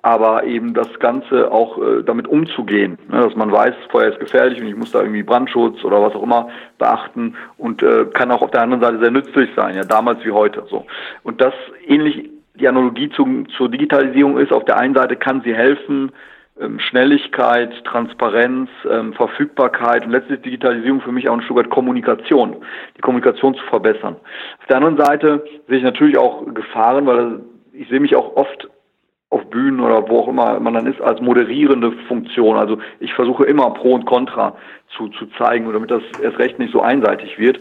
aber 0.00 0.44
eben 0.44 0.72
das 0.72 0.88
Ganze 1.00 1.52
auch 1.52 1.76
äh, 1.76 2.02
damit 2.02 2.26
umzugehen, 2.26 2.96
ne, 3.08 3.20
dass 3.20 3.36
man 3.36 3.52
weiß, 3.52 3.74
Feuer 3.90 4.12
ist 4.12 4.20
gefährlich 4.20 4.58
und 4.58 4.68
ich 4.68 4.76
muss 4.76 4.92
da 4.92 5.00
irgendwie 5.00 5.22
Brandschutz 5.22 5.84
oder 5.84 6.00
was 6.00 6.14
auch 6.14 6.22
immer 6.22 6.48
beachten 6.78 7.36
und 7.58 7.82
äh, 7.82 8.06
kann 8.14 8.30
auch 8.30 8.40
auf 8.40 8.52
der 8.52 8.62
anderen 8.62 8.82
Seite 8.82 9.00
sehr 9.00 9.10
nützlich 9.10 9.50
sein, 9.54 9.76
ja 9.76 9.84
damals 9.84 10.24
wie 10.24 10.32
heute 10.32 10.64
so. 10.70 10.86
Und 11.24 11.42
das 11.42 11.52
ähnlich 11.86 12.37
die 12.58 12.68
Analogie 12.68 13.10
zum, 13.10 13.48
zur 13.50 13.68
Digitalisierung 13.68 14.38
ist, 14.38 14.52
auf 14.52 14.64
der 14.64 14.78
einen 14.78 14.94
Seite 14.94 15.16
kann 15.16 15.42
sie 15.42 15.54
helfen, 15.54 16.12
ähm, 16.60 16.80
Schnelligkeit, 16.80 17.84
Transparenz, 17.84 18.68
ähm, 18.90 19.12
Verfügbarkeit 19.12 20.04
und 20.04 20.10
letztlich 20.10 20.42
Digitalisierung 20.42 21.00
für 21.00 21.12
mich 21.12 21.28
auch 21.28 21.34
ein 21.34 21.42
Stück 21.42 21.56
weit 21.56 21.70
Kommunikation, 21.70 22.56
die 22.96 23.00
Kommunikation 23.00 23.54
zu 23.54 23.64
verbessern. 23.66 24.16
Auf 24.58 24.66
der 24.66 24.76
anderen 24.76 24.96
Seite 24.96 25.44
sehe 25.68 25.78
ich 25.78 25.84
natürlich 25.84 26.18
auch 26.18 26.44
Gefahren, 26.52 27.06
weil 27.06 27.40
ich 27.72 27.88
sehe 27.88 28.00
mich 28.00 28.16
auch 28.16 28.34
oft 28.36 28.68
auf 29.30 29.44
Bühnen 29.50 29.80
oder 29.80 30.08
wo 30.08 30.20
auch 30.20 30.28
immer 30.28 30.58
man 30.58 30.74
dann 30.74 30.86
ist, 30.86 31.00
als 31.00 31.20
moderierende 31.20 31.92
Funktion. 32.08 32.56
Also 32.56 32.78
ich 32.98 33.12
versuche 33.12 33.44
immer 33.44 33.70
Pro 33.70 33.94
und 33.94 34.06
Contra 34.06 34.56
zu, 34.96 35.08
zu 35.08 35.26
zeigen, 35.38 35.70
damit 35.72 35.90
das 35.90 36.02
erst 36.22 36.38
recht 36.38 36.58
nicht 36.58 36.72
so 36.72 36.80
einseitig 36.80 37.38
wird. 37.38 37.60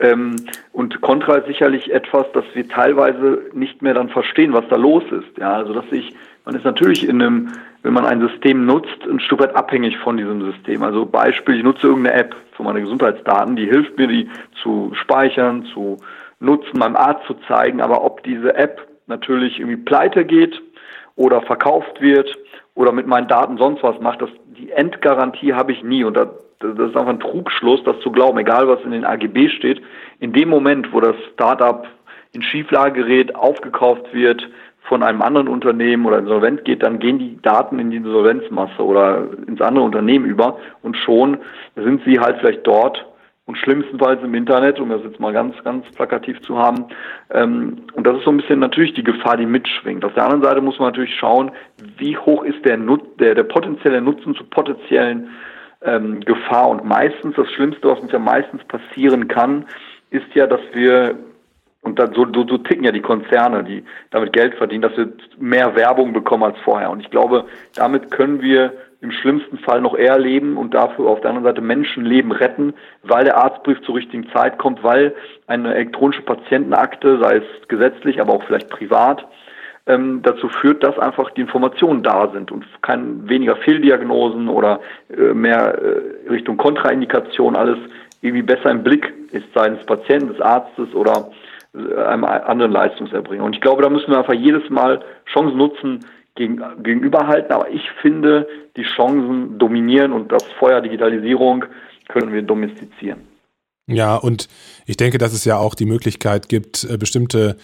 Ähm, 0.00 0.36
und 0.72 1.00
Contra 1.00 1.36
ist 1.36 1.46
sicherlich 1.46 1.92
etwas, 1.92 2.26
das 2.32 2.44
wir 2.54 2.68
teilweise 2.68 3.42
nicht 3.52 3.82
mehr 3.82 3.94
dann 3.94 4.08
verstehen, 4.08 4.52
was 4.52 4.64
da 4.68 4.76
los 4.76 5.04
ist. 5.10 5.38
Ja, 5.38 5.54
also 5.54 5.72
dass 5.72 5.90
ich, 5.90 6.14
man 6.44 6.54
ist 6.54 6.64
natürlich 6.64 7.08
in 7.08 7.20
einem, 7.20 7.52
wenn 7.82 7.92
man 7.92 8.04
ein 8.04 8.20
System 8.20 8.64
nutzt, 8.64 9.04
ein 9.10 9.20
Stück 9.20 9.40
weit 9.40 9.56
abhängig 9.56 9.98
von 9.98 10.16
diesem 10.16 10.52
System. 10.52 10.82
Also 10.82 11.04
Beispiel, 11.04 11.56
ich 11.56 11.64
nutze 11.64 11.88
irgendeine 11.88 12.16
App 12.16 12.36
für 12.52 12.62
meine 12.62 12.80
Gesundheitsdaten, 12.80 13.56
die 13.56 13.66
hilft 13.66 13.98
mir, 13.98 14.06
die 14.06 14.28
zu 14.62 14.92
speichern, 14.94 15.64
zu 15.74 15.98
nutzen, 16.40 16.78
meinem 16.78 16.96
Arzt 16.96 17.26
zu 17.26 17.34
zeigen, 17.46 17.80
aber 17.80 18.04
ob 18.04 18.22
diese 18.22 18.54
App 18.54 18.86
natürlich 19.06 19.58
irgendwie 19.58 19.76
pleite 19.76 20.24
geht 20.24 20.60
oder 21.16 21.42
verkauft 21.42 22.00
wird 22.00 22.36
oder 22.74 22.92
mit 22.92 23.08
meinen 23.08 23.26
Daten 23.26 23.58
sonst 23.58 23.82
was 23.82 23.98
macht, 24.00 24.22
das, 24.22 24.30
die 24.58 24.70
Endgarantie 24.70 25.54
habe 25.54 25.72
ich 25.72 25.82
nie. 25.82 26.04
Und 26.04 26.16
da 26.16 26.30
das 26.60 26.72
ist 26.72 26.96
einfach 26.96 27.06
ein 27.06 27.20
Trugschluss, 27.20 27.82
das 27.84 28.00
zu 28.00 28.10
glauben, 28.10 28.38
egal 28.38 28.66
was 28.66 28.82
in 28.82 28.90
den 28.90 29.04
AGB 29.04 29.48
steht. 29.48 29.80
In 30.18 30.32
dem 30.32 30.48
Moment, 30.48 30.92
wo 30.92 31.00
das 31.00 31.14
Startup 31.32 31.86
in 32.32 32.42
Schieflage 32.42 33.04
gerät, 33.04 33.34
aufgekauft 33.36 34.12
wird 34.12 34.42
von 34.82 35.02
einem 35.02 35.22
anderen 35.22 35.48
Unternehmen 35.48 36.06
oder 36.06 36.18
insolvent 36.18 36.64
geht, 36.64 36.82
dann 36.82 36.98
gehen 36.98 37.18
die 37.18 37.40
Daten 37.42 37.78
in 37.78 37.90
die 37.90 37.98
Insolvenzmasse 37.98 38.82
oder 38.82 39.28
ins 39.46 39.60
andere 39.60 39.84
Unternehmen 39.84 40.24
über 40.24 40.58
und 40.82 40.96
schon 40.96 41.38
sind 41.76 42.02
sie 42.04 42.18
halt 42.18 42.38
vielleicht 42.38 42.66
dort 42.66 43.06
und 43.48 43.56
schlimmstenfalls 43.56 44.22
im 44.22 44.34
Internet, 44.34 44.78
um 44.78 44.90
das 44.90 45.02
jetzt 45.02 45.18
mal 45.18 45.32
ganz, 45.32 45.54
ganz 45.64 45.86
plakativ 45.92 46.38
zu 46.42 46.58
haben. 46.58 46.84
Ähm, 47.30 47.78
und 47.94 48.06
das 48.06 48.18
ist 48.18 48.24
so 48.24 48.30
ein 48.30 48.36
bisschen 48.36 48.58
natürlich 48.58 48.92
die 48.92 49.02
Gefahr, 49.02 49.38
die 49.38 49.46
mitschwingt. 49.46 50.04
Auf 50.04 50.12
der 50.12 50.24
anderen 50.24 50.42
Seite 50.42 50.60
muss 50.60 50.78
man 50.78 50.88
natürlich 50.88 51.14
schauen, 51.14 51.50
wie 51.96 52.14
hoch 52.18 52.44
ist 52.44 52.62
der, 52.66 52.76
Nut 52.76 53.18
der, 53.18 53.34
der 53.34 53.44
potenzielle 53.44 54.02
Nutzen 54.02 54.34
zu 54.34 54.44
potenziellen 54.44 55.30
ähm, 55.80 56.20
Gefahr. 56.20 56.68
Und 56.68 56.84
meistens, 56.84 57.36
das 57.36 57.50
Schlimmste, 57.52 57.88
was 57.88 58.00
uns 58.00 58.12
ja 58.12 58.18
meistens 58.18 58.62
passieren 58.64 59.28
kann, 59.28 59.64
ist 60.10 60.26
ja, 60.34 60.46
dass 60.46 60.60
wir 60.74 61.16
und 61.80 61.98
dann 61.98 62.12
so, 62.12 62.26
so, 62.34 62.46
so 62.46 62.58
ticken 62.58 62.84
ja 62.84 62.92
die 62.92 63.00
Konzerne, 63.00 63.64
die 63.64 63.82
damit 64.10 64.34
Geld 64.34 64.56
verdienen, 64.56 64.82
dass 64.82 64.96
wir 64.98 65.10
mehr 65.38 65.74
Werbung 65.74 66.12
bekommen 66.12 66.42
als 66.42 66.58
vorher. 66.58 66.90
Und 66.90 67.00
ich 67.00 67.08
glaube, 67.08 67.46
damit 67.76 68.10
können 68.10 68.42
wir 68.42 68.74
im 69.00 69.12
schlimmsten 69.12 69.58
Fall 69.58 69.80
noch 69.80 69.96
eher 69.96 70.18
leben 70.18 70.56
und 70.56 70.74
dafür 70.74 71.06
auf 71.06 71.20
der 71.20 71.30
anderen 71.30 71.46
Seite 71.46 71.60
Menschenleben 71.60 72.32
retten, 72.32 72.74
weil 73.02 73.24
der 73.24 73.36
Arztbrief 73.36 73.80
zur 73.82 73.94
richtigen 73.94 74.28
Zeit 74.30 74.58
kommt, 74.58 74.82
weil 74.82 75.14
eine 75.46 75.74
elektronische 75.74 76.22
Patientenakte, 76.22 77.18
sei 77.20 77.36
es 77.36 77.68
gesetzlich, 77.68 78.20
aber 78.20 78.32
auch 78.32 78.42
vielleicht 78.42 78.70
privat, 78.70 79.26
ähm, 79.86 80.20
dazu 80.22 80.48
führt, 80.48 80.82
dass 80.82 80.98
einfach 80.98 81.30
die 81.30 81.40
Informationen 81.40 82.02
da 82.02 82.28
sind 82.32 82.50
und 82.50 82.64
kein 82.82 83.28
weniger 83.28 83.56
Fehldiagnosen 83.56 84.48
oder 84.48 84.80
äh, 85.16 85.32
mehr 85.32 85.78
äh, 85.80 86.28
Richtung 86.28 86.56
Kontraindikation 86.56 87.56
alles 87.56 87.78
irgendwie 88.20 88.42
besser 88.42 88.70
im 88.70 88.82
Blick 88.82 89.12
ist, 89.30 89.46
seines 89.54 89.84
Patienten, 89.86 90.28
des 90.28 90.40
Arztes 90.40 90.92
oder 90.94 91.30
äh, 91.74 92.02
einem 92.02 92.24
anderen 92.24 92.72
Leistungserbringer. 92.72 93.44
Und 93.44 93.54
ich 93.54 93.60
glaube, 93.60 93.82
da 93.82 93.88
müssen 93.88 94.10
wir 94.10 94.18
einfach 94.18 94.34
jedes 94.34 94.68
Mal 94.70 95.00
Chancen 95.32 95.56
nutzen, 95.56 96.04
gegen, 96.38 96.62
gegenüberhalten. 96.82 97.52
Aber 97.52 97.68
ich 97.68 97.90
finde, 98.00 98.48
die 98.76 98.84
Chancen 98.84 99.58
dominieren 99.58 100.12
und 100.12 100.32
das 100.32 100.44
Feuer 100.58 100.80
Digitalisierung 100.80 101.66
können 102.08 102.32
wir 102.32 102.42
domestizieren. 102.42 103.20
Ja, 103.90 104.16
und 104.16 104.48
ich 104.84 104.98
denke, 104.98 105.16
dass 105.16 105.32
es 105.32 105.46
ja 105.46 105.56
auch 105.56 105.74
die 105.74 105.86
Möglichkeit 105.86 106.48
gibt, 106.48 106.84
äh, 106.84 106.98
bestimmte 106.98 107.56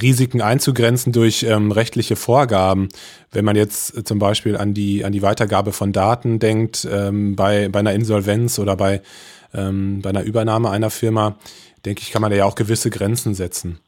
Risiken 0.00 0.40
einzugrenzen 0.40 1.12
durch 1.12 1.42
ähm, 1.42 1.72
rechtliche 1.72 2.16
Vorgaben. 2.16 2.88
Wenn 3.32 3.44
man 3.44 3.54
jetzt 3.54 4.06
zum 4.06 4.18
Beispiel 4.18 4.56
an 4.56 4.72
die, 4.72 5.04
an 5.04 5.12
die 5.12 5.22
Weitergabe 5.22 5.72
von 5.72 5.92
Daten 5.92 6.38
denkt, 6.38 6.88
ähm, 6.90 7.36
bei, 7.36 7.68
bei 7.68 7.80
einer 7.80 7.92
Insolvenz 7.92 8.58
oder 8.58 8.76
bei, 8.76 9.02
ähm, 9.52 10.00
bei 10.00 10.08
einer 10.10 10.22
Übernahme 10.22 10.70
einer 10.70 10.90
Firma, 10.90 11.36
denke 11.84 12.00
ich, 12.00 12.12
kann 12.12 12.22
man 12.22 12.30
da 12.30 12.36
ja 12.38 12.44
auch 12.46 12.54
gewisse 12.54 12.88
Grenzen 12.88 13.34
setzen. 13.34 13.78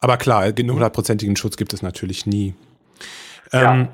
Aber 0.00 0.18
klar, 0.18 0.42
einen 0.42 0.70
hundertprozentigen 0.70 1.36
Schutz 1.36 1.56
gibt 1.56 1.72
es 1.72 1.80
natürlich 1.80 2.26
nie. 2.26 2.54
Ja. 3.54 3.72
Ähm, 3.72 3.88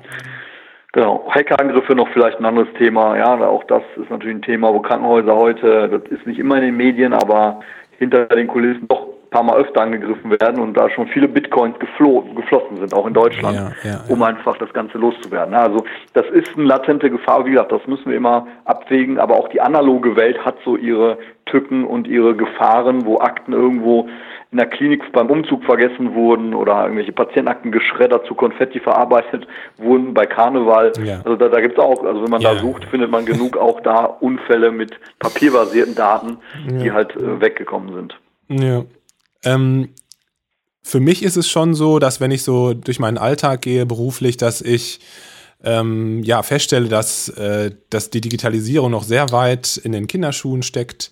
Genau. 0.93 1.25
Hackerangriffe 1.29 1.95
noch 1.95 2.09
vielleicht 2.09 2.39
ein 2.39 2.45
anderes 2.45 2.67
Thema. 2.77 3.17
Ja, 3.17 3.35
auch 3.47 3.63
das 3.65 3.83
ist 3.95 4.09
natürlich 4.09 4.35
ein 4.35 4.41
Thema, 4.41 4.73
wo 4.73 4.79
Krankenhäuser 4.81 5.35
heute, 5.35 5.87
das 5.87 6.01
ist 6.11 6.27
nicht 6.27 6.39
immer 6.39 6.57
in 6.57 6.63
den 6.63 6.77
Medien, 6.77 7.13
aber 7.13 7.61
hinter 7.97 8.25
den 8.25 8.47
Kulissen 8.47 8.87
doch 8.89 9.07
ein 9.07 9.29
paar 9.29 9.43
Mal 9.43 9.55
öfter 9.55 9.81
angegriffen 9.81 10.31
werden 10.31 10.61
und 10.61 10.75
da 10.75 10.89
schon 10.89 11.07
viele 11.07 11.29
Bitcoins 11.29 11.79
geflo 11.79 12.25
geflossen 12.35 12.75
sind, 12.77 12.93
auch 12.93 13.07
in 13.07 13.13
Deutschland, 13.13 13.55
ja, 13.55 13.71
ja, 13.83 13.89
ja. 13.89 14.03
um 14.09 14.21
einfach 14.21 14.57
das 14.57 14.73
Ganze 14.73 14.97
loszuwerden. 14.97 15.53
Also 15.53 15.85
das 16.13 16.25
ist 16.31 16.57
eine 16.57 16.65
latente 16.65 17.09
Gefahr, 17.09 17.45
wie 17.45 17.51
gesagt, 17.51 17.71
das 17.71 17.87
müssen 17.87 18.09
wir 18.09 18.17
immer 18.17 18.47
abwägen, 18.65 19.17
aber 19.17 19.37
auch 19.37 19.47
die 19.47 19.61
analoge 19.61 20.17
Welt 20.17 20.43
hat 20.43 20.57
so 20.65 20.75
ihre 20.75 21.17
Tücken 21.45 21.85
und 21.85 22.05
ihre 22.05 22.35
Gefahren, 22.35 23.05
wo 23.05 23.19
Akten 23.19 23.53
irgendwo 23.53 24.09
in 24.51 24.57
der 24.57 24.67
Klinik 24.67 25.13
beim 25.13 25.29
Umzug 25.29 25.63
vergessen 25.63 26.13
wurden 26.13 26.53
oder 26.53 26.83
irgendwelche 26.83 27.13
Patientenakten 27.13 27.71
geschreddert 27.71 28.25
zu 28.27 28.35
Konfetti 28.35 28.81
verarbeitet 28.81 29.47
wurden 29.77 30.13
bei 30.13 30.25
Karneval. 30.25 30.91
Ja. 31.03 31.21
Also 31.23 31.37
da, 31.37 31.47
da 31.47 31.61
gibt 31.61 31.77
es 31.77 31.79
auch, 31.79 32.03
also 32.03 32.23
wenn 32.23 32.29
man 32.29 32.41
ja. 32.41 32.53
da 32.53 32.59
sucht, 32.59 32.83
findet 32.85 33.09
man 33.09 33.25
genug 33.25 33.55
auch 33.55 33.79
da 33.79 34.03
Unfälle 34.03 34.71
mit 34.71 34.99
papierbasierten 35.19 35.95
Daten, 35.95 36.37
ja. 36.69 36.77
die 36.77 36.91
halt 36.91 37.15
äh, 37.15 37.39
weggekommen 37.39 37.95
sind. 37.95 38.19
Ja. 38.49 38.83
Ähm, 39.45 39.89
für 40.83 40.99
mich 40.99 41.23
ist 41.23 41.37
es 41.37 41.49
schon 41.49 41.73
so, 41.73 41.99
dass 41.99 42.19
wenn 42.19 42.31
ich 42.31 42.43
so 42.43 42.73
durch 42.73 42.99
meinen 42.99 43.17
Alltag 43.17 43.61
gehe 43.61 43.85
beruflich, 43.85 44.35
dass 44.35 44.61
ich 44.61 44.99
ähm, 45.63 46.23
ja 46.23 46.43
feststelle, 46.43 46.89
dass, 46.89 47.29
äh, 47.29 47.71
dass 47.89 48.09
die 48.09 48.19
Digitalisierung 48.19 48.91
noch 48.91 49.03
sehr 49.03 49.31
weit 49.31 49.77
in 49.77 49.93
den 49.93 50.07
Kinderschuhen 50.07 50.61
steckt 50.61 51.09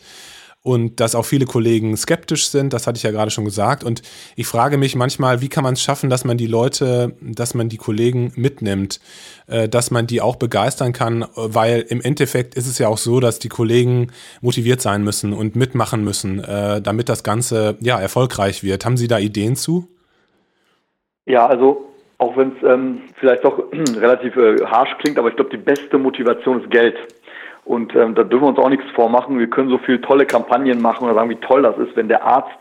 und 0.61 0.99
dass 0.99 1.15
auch 1.15 1.23
viele 1.23 1.45
Kollegen 1.45 1.95
skeptisch 1.95 2.47
sind, 2.47 2.73
das 2.73 2.85
hatte 2.85 2.97
ich 2.97 3.03
ja 3.03 3.11
gerade 3.11 3.31
schon 3.31 3.45
gesagt. 3.45 3.83
Und 3.83 4.01
ich 4.35 4.45
frage 4.45 4.77
mich 4.77 4.95
manchmal, 4.95 5.41
wie 5.41 5.47
kann 5.47 5.63
man 5.63 5.73
es 5.73 5.81
schaffen, 5.81 6.09
dass 6.09 6.25
man 6.25 6.37
die 6.37 6.47
Leute, 6.47 7.15
dass 7.21 7.53
man 7.53 7.69
die 7.69 7.77
Kollegen 7.77 8.33
mitnimmt, 8.35 8.99
äh, 9.47 9.69
dass 9.69 9.89
man 9.89 10.05
die 10.05 10.21
auch 10.21 10.35
begeistern 10.35 10.91
kann, 10.91 11.25
weil 11.35 11.85
im 11.87 12.01
Endeffekt 12.01 12.55
ist 12.55 12.67
es 12.67 12.77
ja 12.77 12.89
auch 12.89 12.97
so, 12.97 13.19
dass 13.21 13.39
die 13.39 13.49
Kollegen 13.49 14.11
motiviert 14.41 14.81
sein 14.81 15.03
müssen 15.03 15.31
und 15.31 15.55
mitmachen 15.55 16.03
müssen, 16.03 16.43
äh, 16.43 16.81
damit 16.81 17.07
das 17.07 17.23
Ganze 17.23 17.77
ja 17.79 17.99
erfolgreich 17.99 18.63
wird. 18.63 18.85
Haben 18.85 18.97
Sie 18.97 19.07
da 19.07 19.17
Ideen 19.17 19.55
zu? 19.55 19.87
Ja, 21.25 21.47
also 21.47 21.89
auch 22.17 22.35
wenn 22.35 22.49
es 22.57 22.63
ähm, 22.63 23.01
vielleicht 23.15 23.45
doch 23.45 23.57
relativ 23.95 24.35
äh, 24.35 24.57
harsch 24.65 24.95
klingt, 24.99 25.17
aber 25.17 25.29
ich 25.29 25.35
glaube, 25.35 25.51
die 25.51 25.57
beste 25.57 25.97
Motivation 25.97 26.61
ist 26.61 26.69
Geld. 26.69 26.97
Und 27.69 27.95
ähm, 27.95 28.15
da 28.15 28.23
dürfen 28.23 28.45
wir 28.45 28.49
uns 28.49 28.57
auch 28.57 28.69
nichts 28.69 28.89
vormachen. 28.95 29.37
Wir 29.37 29.47
können 29.47 29.69
so 29.69 29.77
viele 29.77 30.01
tolle 30.01 30.25
Kampagnen 30.25 30.81
machen 30.81 31.03
oder 31.03 31.13
sagen, 31.13 31.29
wie 31.29 31.35
toll 31.35 31.61
das 31.61 31.77
ist, 31.77 31.95
wenn 31.95 32.07
der 32.07 32.23
Arzt 32.23 32.57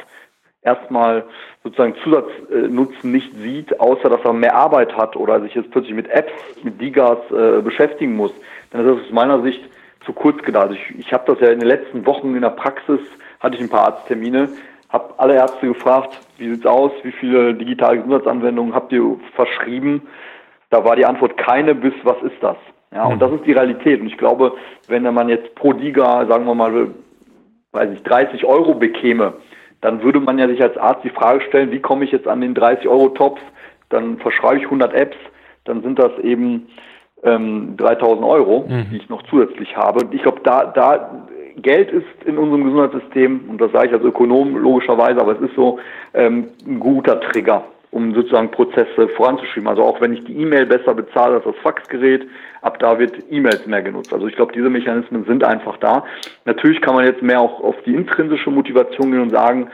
erstmal 0.61 1.25
sozusagen 1.65 1.95
Zusatznutzen 2.05 3.11
nicht 3.11 3.33
sieht, 3.37 3.81
außer 3.81 4.11
dass 4.11 4.21
er 4.23 4.35
mehr 4.35 4.55
Arbeit 4.55 4.95
hat 4.99 5.17
oder 5.17 5.41
sich 5.41 5.55
jetzt 5.55 5.71
plötzlich 5.71 5.95
mit 5.95 6.11
Apps, 6.11 6.33
mit 6.62 6.79
Digas 6.79 7.17
äh, 7.31 7.62
beschäftigen 7.62 8.17
muss. 8.17 8.33
Dann 8.71 8.83
ist 8.83 8.97
das 8.99 9.07
aus 9.07 9.12
meiner 9.15 9.41
Sicht 9.41 9.65
zu 10.05 10.12
kurz 10.12 10.43
gedacht. 10.43 10.73
Ich, 10.73 10.99
ich 10.99 11.11
habe 11.11 11.25
das 11.27 11.41
ja 11.41 11.55
in 11.55 11.61
den 11.61 11.69
letzten 11.69 12.05
Wochen 12.05 12.35
in 12.35 12.43
der 12.43 12.50
Praxis, 12.50 13.00
hatte 13.41 13.57
ich 13.57 13.62
ein 13.62 13.71
paar 13.71 13.87
Arzttermine, 13.87 14.50
habe 14.91 15.15
alle 15.17 15.37
Ärzte 15.37 15.69
gefragt, 15.69 16.21
wie 16.37 16.50
sieht's 16.50 16.67
aus, 16.67 16.93
wie 17.03 17.12
viele 17.12 17.55
digitale 17.55 17.97
Gesundheitsanwendungen 17.97 18.75
habt 18.75 18.93
ihr 18.93 19.17
verschrieben? 19.35 20.07
Da 20.69 20.85
war 20.85 20.97
die 20.97 21.07
Antwort 21.07 21.38
keine 21.38 21.75
bis 21.75 21.95
was 22.03 22.23
ist 22.23 22.43
das? 22.43 22.59
Ja, 22.92 23.04
und 23.04 23.21
das 23.21 23.33
ist 23.33 23.45
die 23.45 23.52
Realität. 23.52 24.00
Und 24.00 24.07
ich 24.07 24.16
glaube, 24.16 24.54
wenn 24.88 25.02
man 25.02 25.28
jetzt 25.28 25.54
pro 25.54 25.73
Liga, 25.73 26.26
sagen 26.26 26.47
wir 26.47 26.54
mal, 26.54 26.88
weiß 27.73 27.90
ich, 27.92 28.02
30 28.02 28.45
Euro 28.45 28.75
bekäme, 28.75 29.35
dann 29.80 30.02
würde 30.02 30.21
man 30.21 30.38
ja 30.38 30.49
sich 30.49 30.62
als 30.62 30.76
Arzt 30.76 31.04
die 31.04 31.11
Frage 31.11 31.42
stellen, 31.42 31.71
wie 31.71 31.80
komme 31.80 32.04
ich 32.04 32.12
jetzt 32.12 32.26
an 32.26 32.40
den 32.40 32.54
30 32.54 32.88
Euro 32.88 33.11
Tops? 33.11 33.40
Dann 33.90 34.18
verschreibe 34.18 34.59
ich 34.59 34.64
100 34.64 34.92
Apps, 34.95 35.16
dann 35.64 35.83
sind 35.83 35.99
das 35.99 36.12
eben 36.23 36.68
ähm, 37.23 37.76
3000 37.76 38.26
Euro, 38.26 38.66
mhm. 38.68 38.87
die 38.90 38.97
ich 38.97 39.09
noch 39.09 39.23
zusätzlich 39.25 39.76
habe. 39.76 40.07
Ich 40.12 40.23
glaube, 40.23 40.40
da, 40.42 40.64
da 40.64 41.26
Geld 41.57 41.90
ist 41.90 42.07
in 42.25 42.38
unserem 42.38 42.64
Gesundheitssystem, 42.64 43.49
und 43.49 43.61
das 43.61 43.73
sage 43.73 43.88
ich 43.88 43.92
als 43.92 44.04
Ökonom 44.04 44.57
logischerweise, 44.57 45.21
aber 45.21 45.33
es 45.33 45.40
ist 45.40 45.54
so 45.54 45.78
ähm, 46.14 46.49
ein 46.66 46.80
guter 46.80 47.21
Trigger 47.21 47.64
um 47.90 48.14
sozusagen 48.14 48.50
Prozesse 48.50 49.09
voranzuschieben. 49.16 49.68
Also 49.68 49.83
auch 49.83 50.00
wenn 50.00 50.12
ich 50.12 50.25
die 50.25 50.37
E-Mail 50.37 50.66
besser 50.66 50.95
bezahle 50.95 51.37
als 51.37 51.45
das 51.45 51.57
Faxgerät, 51.62 52.26
ab 52.62 52.78
da 52.78 52.99
wird 52.99 53.16
E-Mails 53.30 53.66
mehr 53.66 53.83
genutzt. 53.83 54.12
Also 54.12 54.26
ich 54.26 54.37
glaube, 54.37 54.52
diese 54.52 54.68
Mechanismen 54.68 55.25
sind 55.25 55.45
einfach 55.45 55.76
da. 55.78 56.04
Natürlich 56.45 56.80
kann 56.80 56.95
man 56.95 57.04
jetzt 57.04 57.23
mehr 57.23 57.40
auch 57.40 57.61
auf 57.61 57.76
die 57.87 57.95
intrinsische 57.95 58.50
Motivation 58.50 59.11
gehen 59.11 59.23
und 59.23 59.30
sagen, 59.30 59.71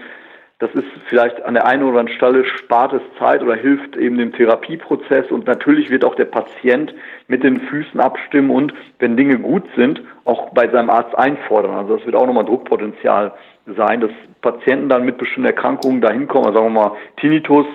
das 0.61 0.73
ist 0.75 0.87
vielleicht 1.09 1.45
an 1.45 1.55
der 1.55 1.67
einen 1.67 1.83
oder 1.83 1.99
anderen 1.99 2.17
Stelle 2.17 2.45
spart 2.45 2.93
es 2.93 3.03
Zeit 3.19 3.43
oder 3.43 3.57
hilft 3.57 3.97
eben 3.97 4.17
dem 4.17 4.33
Therapieprozess 4.33 5.31
und 5.31 5.47
natürlich 5.47 5.91
wird 5.91 6.05
auch 6.05 6.15
der 6.15 6.27
Patient 6.27 6.95
mit 7.27 7.43
den 7.43 7.61
Füßen 7.61 8.01
abstimmen 8.01 8.51
und 8.51 8.73
wenn 9.01 9.17
Dinge 9.17 9.39
gut 9.39 9.65
sind, 9.77 10.01
auch 10.25 10.51
bei 10.51 10.69
seinem 10.69 10.91
Arzt 10.91 11.19
einfordern. 11.19 11.75
Also 11.75 11.97
das 11.97 12.07
wird 12.07 12.15
auch 12.15 12.27
nochmal 12.27 12.45
Druckpotenzial 12.45 13.33
sein, 13.67 14.01
dass 14.01 14.11
Patienten 14.43 14.89
dann 14.89 15.05
mit 15.05 15.19
bestimmten 15.19 15.49
Erkrankungen 15.49 16.01
dahin 16.01 16.29
kommen, 16.29 16.47
also 16.47 16.61
sagen 16.61 16.73
wir 16.73 16.81
mal 16.81 16.97
Tinnitus, 17.17 17.67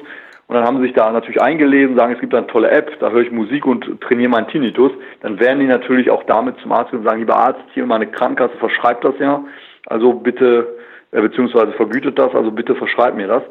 und 0.50 0.56
dann 0.56 0.66
haben 0.66 0.78
sie 0.78 0.86
sich 0.86 0.94
da 0.94 1.12
natürlich 1.12 1.40
eingelesen, 1.40 1.96
sagen, 1.96 2.16
es 2.16 2.20
gibt 2.20 2.34
eine 2.34 2.48
tolle 2.48 2.72
App, 2.72 3.00
da 3.00 3.12
höre 3.12 3.22
ich 3.22 3.32
Musik 3.32 3.68
und 3.68 4.02
trainiere 4.02 4.32
meinen 4.32 4.48
Tinnitus. 4.48 4.92
Dann 5.22 5.40
werden 5.40 5.60
die 5.60 5.68
natürlich 5.68 6.10
auch 6.10 6.24
damit 6.24 6.58
zum 6.62 6.72
Arzt 6.72 6.92
und 6.92 7.04
sagen, 7.04 7.20
lieber 7.20 7.36
Arzt, 7.36 7.62
hier 7.76 7.86
meine 7.86 8.08
Krankenkasse 8.08 8.58
verschreibt 8.58 9.04
das 9.04 9.14
ja. 9.20 9.44
Also 9.86 10.12
bitte, 10.14 10.76
äh, 11.12 11.22
beziehungsweise 11.22 11.74
vergütet 11.74 12.18
das, 12.18 12.34
also 12.34 12.50
bitte 12.50 12.74
verschreibt 12.74 13.16
mir 13.16 13.28
das. 13.28 13.44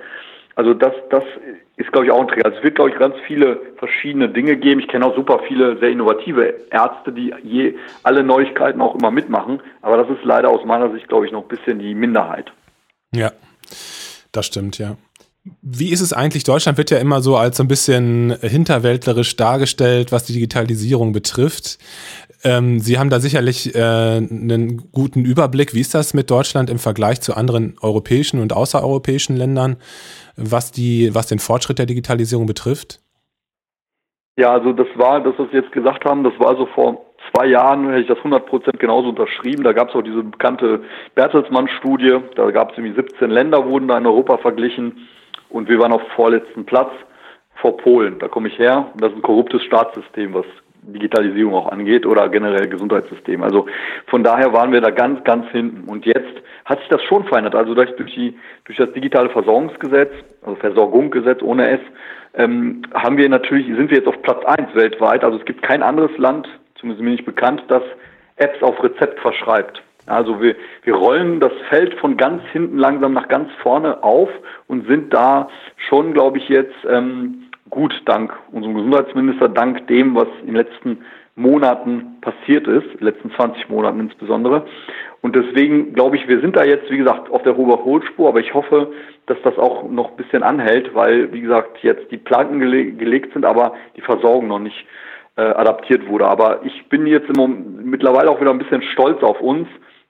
Also 0.57 0.75
das, 0.75 0.93
das 1.11 1.23
ist, 1.77 1.93
glaube 1.93 2.07
ich, 2.07 2.11
auch 2.11 2.21
ein 2.21 2.27
Träger. 2.27 2.47
Also 2.47 2.59
es 2.59 2.65
wird, 2.65 2.75
glaube 2.75 2.91
ich, 2.91 2.99
ganz 2.99 3.15
viele 3.29 3.61
verschiedene 3.77 4.29
Dinge 4.29 4.57
geben. 4.57 4.81
Ich 4.81 4.89
kenne 4.89 5.07
auch 5.07 5.15
super 5.15 5.43
viele 5.47 5.79
sehr 5.79 5.91
innovative 5.91 6.53
Ärzte, 6.73 7.13
die 7.13 7.33
je 7.45 7.77
alle 8.03 8.25
Neuigkeiten 8.25 8.81
auch 8.81 8.97
immer 8.97 9.13
mitmachen. 9.13 9.63
Aber 9.83 9.99
das 9.99 10.11
ist 10.11 10.25
leider 10.25 10.49
aus 10.49 10.65
meiner 10.65 10.91
Sicht, 10.91 11.07
glaube 11.07 11.27
ich, 11.27 11.31
noch 11.31 11.43
ein 11.43 11.49
bisschen 11.49 11.79
die 11.79 11.95
Minderheit. 11.95 12.51
Ja, 13.15 13.31
das 14.33 14.47
stimmt, 14.47 14.79
ja. 14.79 14.97
Wie 15.63 15.91
ist 15.91 16.01
es 16.01 16.13
eigentlich? 16.13 16.45
Deutschland 16.45 16.79
wird 16.79 16.91
ja 16.91 16.99
immer 16.99 17.21
so 17.21 17.37
als 17.37 17.57
so 17.57 17.65
ein 17.65 17.69
bisschen 17.69 18.37
hinterwäldlerisch 18.41 19.37
dargestellt, 19.37 20.13
was 20.13 20.25
die 20.25 20.33
Digitalisierung 20.33 21.13
betrifft. 21.13 21.79
Ähm, 22.45 22.79
Sie 22.79 22.99
haben 22.99 23.11
da 23.11 23.21
sicherlich 23.21 23.75
äh, 23.75 23.79
einen 23.79 24.91
guten 24.93 25.25
Überblick. 25.25 25.75
Wie 25.75 25.81
ist 25.81 25.95
das 25.95 26.15
mit 26.15 26.31
Deutschland 26.31 26.71
im 26.71 26.79
Vergleich 26.79 27.21
zu 27.21 27.35
anderen 27.35 27.77
europäischen 27.83 28.41
und 28.41 28.53
außereuropäischen 28.53 29.37
Ländern, 29.37 29.77
was, 30.37 30.71
die, 30.71 31.15
was 31.15 31.27
den 31.27 31.41
Fortschritt 31.41 31.79
der 31.79 31.87
Digitalisierung 31.87 32.47
betrifft? 32.47 33.01
Ja, 34.39 34.53
also 34.53 34.73
das 34.73 34.87
war, 34.95 35.21
das, 35.21 35.35
was 35.37 35.51
Sie 35.51 35.57
jetzt 35.57 35.73
gesagt 35.73 36.05
haben, 36.05 36.23
das 36.23 36.33
war 36.39 36.57
so 36.57 36.67
vor 36.67 37.05
zwei 37.33 37.47
Jahren, 37.47 37.89
hätte 37.89 38.03
ich 38.03 38.07
das 38.07 38.19
100 38.19 38.47
Prozent 38.47 38.79
genauso 38.79 39.09
unterschrieben. 39.09 39.65
Da 39.65 39.73
gab 39.73 39.89
es 39.89 39.97
auch 39.97 40.03
diese 40.03 40.23
bekannte 40.23 40.83
Bertelsmann-Studie. 41.17 42.19
Da 42.37 42.51
gab 42.53 42.71
es 42.71 42.79
irgendwie 42.79 42.95
17 42.95 43.31
Länder, 43.31 43.67
wurden 43.67 43.89
da 43.89 43.99
in 43.99 44.07
Europa 44.07 44.39
verglichen. 44.39 45.09
Und 45.51 45.69
wir 45.69 45.79
waren 45.79 45.93
auf 45.93 46.03
vorletzten 46.15 46.65
Platz 46.65 46.91
vor 47.57 47.77
Polen. 47.77 48.19
Da 48.19 48.29
komme 48.29 48.49
ich 48.49 48.59
her. 48.59 48.93
Das 48.97 49.11
ist 49.11 49.17
ein 49.17 49.23
korruptes 49.23 49.63
Staatssystem, 49.63 50.35
was 50.35 50.47
Digitalisierung 50.83 51.55
auch 51.55 51.71
angeht 51.71 52.07
oder 52.07 52.29
generell 52.29 52.69
Gesundheitssystem. 52.69 53.43
Also 53.43 53.67
von 54.07 54.23
daher 54.23 54.53
waren 54.53 54.73
wir 54.73 54.81
da 54.81 54.91
ganz, 54.91 55.23
ganz 55.25 55.49
hinten. 55.51 55.89
Und 55.89 56.07
jetzt 56.07 56.43
hat 56.65 56.79
sich 56.81 56.89
das 56.89 57.03
schon 57.03 57.25
verändert. 57.25 57.55
Also 57.55 57.75
durch, 57.75 57.95
die, 58.15 58.39
durch 58.65 58.79
das 58.79 58.93
digitale 58.93 59.31
Versorgungsgesetz, 59.31 60.13
also 60.43 60.57
Versorgungsgesetz 60.57 61.43
ohne 61.43 61.69
S, 61.71 61.81
ähm, 62.35 62.83
haben 62.95 63.17
wir 63.17 63.29
natürlich, 63.29 63.67
sind 63.67 63.91
wir 63.91 63.99
jetzt 63.99 64.09
auf 64.09 64.21
Platz 64.23 64.45
eins 64.45 64.75
weltweit. 64.75 65.25
Also 65.25 65.39
es 65.39 65.45
gibt 65.45 65.63
kein 65.63 65.83
anderes 65.83 66.17
Land, 66.19 66.49
zumindest 66.77 67.03
mir 67.03 67.11
nicht 67.11 67.27
bekannt, 67.27 67.65
das 67.69 67.83
Apps 68.37 68.63
auf 68.63 68.83
Rezept 68.83 69.19
verschreibt. 69.21 69.83
Also 70.09 70.41
wir, 70.41 70.57
wir 70.83 70.95
rollen 70.95 71.41
das 71.41 71.53
Feld 71.69 71.95
von 72.01 72.17
ganz 72.17 72.43
hinten 72.53 72.79
langsam 72.79 73.13
nach 73.13 73.29
ganz 73.29 73.51
vorne 73.63 74.03
auf 74.03 74.31
und 74.67 74.87
sind 74.89 75.13
da 75.13 75.49
schon, 75.89 76.13
glaube 76.13 76.39
ich, 76.39 76.49
jetzt 76.49 76.77
ähm, 76.89 77.49
gut 77.71 77.95
dank 78.07 78.33
unserem 78.53 78.75
Gesundheitsminister, 78.75 79.49
dank 79.49 79.87
dem, 79.89 80.15
was 80.15 80.29
in 80.41 80.49
den 80.49 80.57
letzten 80.57 80.99
Monaten 81.37 82.17
passiert 82.21 82.67
ist, 82.67 83.01
letzten 83.01 83.31
20 83.31 83.69
Monaten 83.69 84.01
insbesondere. 84.01 84.67
Und 85.21 85.37
deswegen 85.37 85.95
glaube 85.95 86.17
ich, 86.17 86.27
wir 86.29 86.41
sind 86.41 86.57
da 86.57 86.65
jetzt, 86.65 86.91
wie 86.91 86.99
gesagt, 86.99 87.31
auf 87.31 87.43
der 87.43 87.57
Überholspur, 87.57 88.29
aber 88.29 88.41
ich 88.41 88.55
hoffe, 88.55 88.93
dass 89.27 89.39
das 89.43 89.57
auch 89.57 89.89
noch 89.89 90.11
ein 90.11 90.17
bisschen 90.17 90.43
anhält, 90.43 90.95
weil, 90.95 91.33
wie 91.33 91.41
gesagt, 91.41 91.79
jetzt 91.83 92.11
die 92.11 92.17
Planken 92.17 92.61
gele 92.61 92.93
gelegt 92.93 93.33
sind, 93.33 93.45
aber 93.45 93.75
die 93.97 94.01
Versorgung 94.01 94.49
noch 94.49 94.59
nicht 94.59 94.87
äh, 95.37 95.43
adaptiert 95.43 96.09
wurde. 96.09 96.27
Aber 96.27 96.61
ich 96.65 96.89
bin 96.89 97.07
jetzt 97.07 97.29
im 97.29 97.37
Moment 97.37 97.87
mittlerweile 97.87 98.31
auch 98.31 98.41
wieder 98.41 98.51
ein 98.51 98.59
bisschen 98.59 98.83
stolz 98.83 99.23
auf 99.23 99.41
uns, 99.41 99.69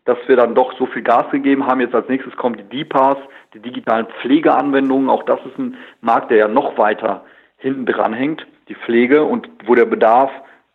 dass 0.09 0.17
wir 0.27 0.37
dann 0.37 0.55
doch 0.55 0.73
so 0.79 0.87
viel 0.87 1.03
Gas 1.03 1.31
gegeben 1.31 1.67
haben. 1.67 1.83
Jetzt 1.83 1.95
als 1.95 2.09
nächstes 2.09 2.35
kommen 2.35 2.57
die 2.57 2.83
DPAs, 2.85 3.19
die 3.53 3.61
digitalen 3.61 4.07
Pflegeanwendungen. 4.23 5.11
Auch 5.11 5.23
das 5.25 5.39
ist 5.45 5.59
ein 5.59 5.77
Markt, 6.01 6.31
der 6.31 6.39
ja 6.39 6.49
noch 6.49 6.79
weiter 6.79 7.27
hinten 7.59 7.85
dran 7.85 8.15
hängt, 8.15 8.47
die 8.69 8.75
Pflege 8.75 9.25
und 9.25 9.51
wo 9.67 9.75
der 9.75 9.85
Bedarf, 9.85 10.31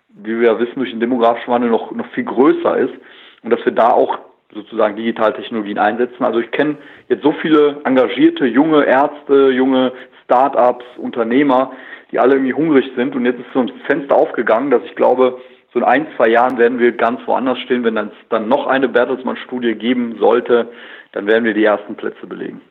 wie 0.09 0.39
wir 0.39 0.51
ja 0.51 0.59
wissen, 0.59 0.75
durch 0.75 0.91
den 0.91 0.99
demografischen 0.99 1.51
Wandel 1.51 1.71
noch, 1.71 1.91
noch 1.91 2.05
viel 2.09 2.25
größer 2.25 2.77
ist 2.77 2.93
und 3.41 3.49
dass 3.49 3.65
wir 3.65 3.71
da 3.71 3.89
auch 3.89 4.19
sozusagen 4.53 4.97
Digitaltechnologien 4.97 5.79
einsetzen. 5.79 6.23
Also 6.23 6.39
ich 6.39 6.51
kenne 6.51 6.77
jetzt 7.09 7.23
so 7.23 7.31
viele 7.31 7.81
engagierte 7.85 8.45
junge 8.45 8.85
Ärzte, 8.85 9.49
junge 9.49 9.93
Start-ups, 10.25 10.85
Unternehmer, 10.97 11.71
die 12.11 12.19
alle 12.19 12.35
irgendwie 12.35 12.53
hungrig 12.53 12.91
sind 12.95 13.15
und 13.15 13.25
jetzt 13.25 13.39
ist 13.39 13.51
so 13.51 13.61
ein 13.61 13.71
Fenster 13.87 14.15
aufgegangen, 14.15 14.69
dass 14.69 14.83
ich 14.83 14.95
glaube, 14.95 15.41
so 15.73 15.79
in 15.79 15.85
ein, 15.85 16.07
zwei 16.15 16.29
Jahren 16.29 16.57
werden 16.57 16.79
wir 16.79 16.91
ganz 16.91 17.19
woanders 17.25 17.57
stehen. 17.59 17.83
Wenn 17.83 17.97
es 17.97 18.11
dann 18.29 18.47
noch 18.47 18.67
eine 18.67 18.87
Bertelsmann-Studie 18.87 19.73
geben 19.73 20.17
sollte, 20.19 20.69
dann 21.13 21.25
werden 21.27 21.43
wir 21.43 21.53
die 21.53 21.63
ersten 21.63 21.95
Plätze 21.95 22.27
belegen. 22.27 22.61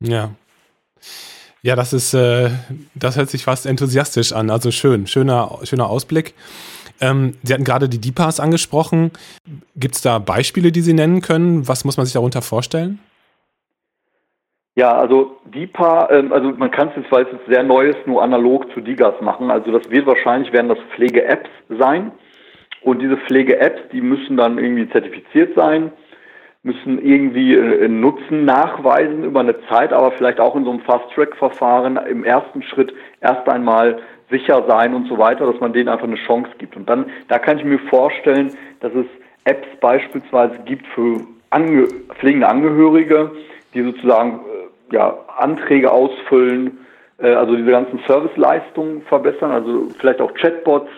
Ja. 0.00 0.30
Ja, 1.62 1.76
das 1.76 1.92
ist, 1.92 2.14
äh, 2.14 2.50
das 2.94 3.16
hört 3.16 3.30
sich 3.30 3.44
fast 3.44 3.66
enthusiastisch 3.66 4.32
an. 4.32 4.50
Also 4.50 4.70
schön, 4.70 5.06
schöner, 5.06 5.58
schöner 5.64 5.88
Ausblick. 5.88 6.34
Ähm, 7.00 7.34
Sie 7.42 7.52
hatten 7.52 7.64
gerade 7.64 7.88
die 7.88 8.00
DIPAs 8.00 8.38
angesprochen. 8.38 9.10
Gibt 9.74 9.96
es 9.96 10.02
da 10.02 10.18
Beispiele, 10.18 10.72
die 10.72 10.82
Sie 10.82 10.92
nennen 10.92 11.22
können? 11.22 11.66
Was 11.66 11.84
muss 11.84 11.96
man 11.96 12.06
sich 12.06 12.12
darunter 12.12 12.42
vorstellen? 12.42 13.00
Ja, 14.76 14.92
also 14.92 15.38
DIPA, 15.46 16.10
ähm, 16.10 16.32
also 16.32 16.50
man 16.50 16.70
kann 16.70 16.88
es 16.88 16.96
jetzt, 16.96 17.10
weil 17.10 17.24
es 17.24 17.32
jetzt 17.32 17.46
sehr 17.46 17.62
neu 17.62 17.88
ist, 17.88 18.06
nur 18.06 18.22
analog 18.22 18.70
zu 18.74 18.80
DIGAS 18.80 19.20
machen. 19.20 19.50
Also 19.50 19.72
das 19.72 19.88
wird 19.90 20.06
wahrscheinlich 20.06 20.52
werden 20.52 20.68
das 20.68 20.78
Pflege-Apps 20.94 21.50
sein. 21.68 22.12
Und 22.84 23.00
diese 23.00 23.16
Pflege-Apps, 23.16 23.80
die 23.92 24.02
müssen 24.02 24.36
dann 24.36 24.58
irgendwie 24.58 24.88
zertifiziert 24.90 25.54
sein, 25.56 25.90
müssen 26.62 27.04
irgendwie 27.04 27.54
äh, 27.54 27.88
Nutzen 27.88 28.44
nachweisen 28.44 29.24
über 29.24 29.40
eine 29.40 29.58
Zeit, 29.68 29.92
aber 29.92 30.12
vielleicht 30.12 30.38
auch 30.38 30.54
in 30.54 30.64
so 30.64 30.70
einem 30.70 30.80
Fast-Track-Verfahren 30.80 31.98
im 32.08 32.24
ersten 32.24 32.62
Schritt 32.62 32.94
erst 33.20 33.48
einmal 33.48 33.98
sicher 34.30 34.64
sein 34.68 34.94
und 34.94 35.08
so 35.08 35.18
weiter, 35.18 35.50
dass 35.50 35.60
man 35.60 35.72
denen 35.72 35.88
einfach 35.88 36.06
eine 36.06 36.16
Chance 36.16 36.50
gibt. 36.58 36.76
Und 36.76 36.88
dann, 36.88 37.06
da 37.28 37.38
kann 37.38 37.58
ich 37.58 37.64
mir 37.64 37.78
vorstellen, 37.78 38.52
dass 38.80 38.92
es 38.94 39.06
Apps 39.44 39.68
beispielsweise 39.80 40.58
gibt 40.64 40.86
für 40.88 41.20
ange 41.50 41.86
pflegende 42.18 42.48
Angehörige, 42.48 43.30
die 43.74 43.82
sozusagen 43.82 44.40
äh, 44.90 44.94
ja, 44.94 45.18
Anträge 45.38 45.90
ausfüllen, 45.90 46.78
äh, 47.18 47.32
also 47.32 47.56
diese 47.56 47.70
ganzen 47.70 48.00
Serviceleistungen 48.06 49.02
verbessern, 49.02 49.50
also 49.50 49.88
vielleicht 49.98 50.20
auch 50.20 50.32
Chatbots, 50.34 50.90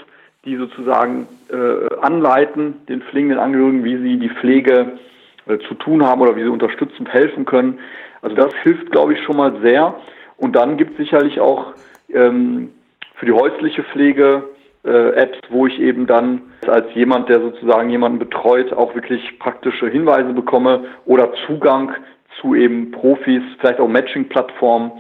die 0.47 0.57
sozusagen 0.57 1.27
äh, 1.51 1.95
anleiten, 2.01 2.87
den 2.89 3.03
pflegenden 3.03 3.39
Angehörigen, 3.39 3.85
wie 3.85 3.97
sie 3.99 4.19
die 4.19 4.31
Pflege 4.31 4.99
äh, 5.47 5.59
zu 5.69 5.75
tun 5.75 6.07
haben 6.07 6.21
oder 6.21 6.37
wie 6.37 6.43
sie 6.43 6.49
unterstützend 6.49 7.13
helfen 7.13 7.45
können. 7.45 7.81
Also 8.23 8.37
das 8.37 8.55
hilft, 8.63 8.91
glaube 8.93 9.15
ich, 9.15 9.23
schon 9.25 9.37
mal 9.37 9.61
sehr. 9.61 9.95
Und 10.37 10.55
dann 10.55 10.77
gibt 10.77 10.93
es 10.93 10.99
sicherlich 10.99 11.41
auch 11.41 11.75
ähm, 12.13 12.71
für 13.17 13.27
die 13.27 13.33
häusliche 13.33 13.83
Pflege 13.85 14.45
äh, 14.85 15.11
Apps, 15.15 15.39
wo 15.51 15.67
ich 15.67 15.81
eben 15.81 16.07
dann 16.07 16.43
als 16.67 16.87
jemand, 16.95 17.29
der 17.29 17.41
sozusagen 17.41 17.91
jemanden 17.91 18.19
betreut, 18.19 18.73
auch 18.73 18.95
wirklich 18.95 19.39
praktische 19.39 19.89
Hinweise 19.89 20.33
bekomme 20.33 20.85
oder 21.05 21.33
Zugang 21.47 21.93
zu 22.41 22.55
eben 22.55 22.93
Profis, 22.93 23.43
vielleicht 23.59 23.81
auch 23.81 23.89
Matching-Plattformen, 23.89 24.93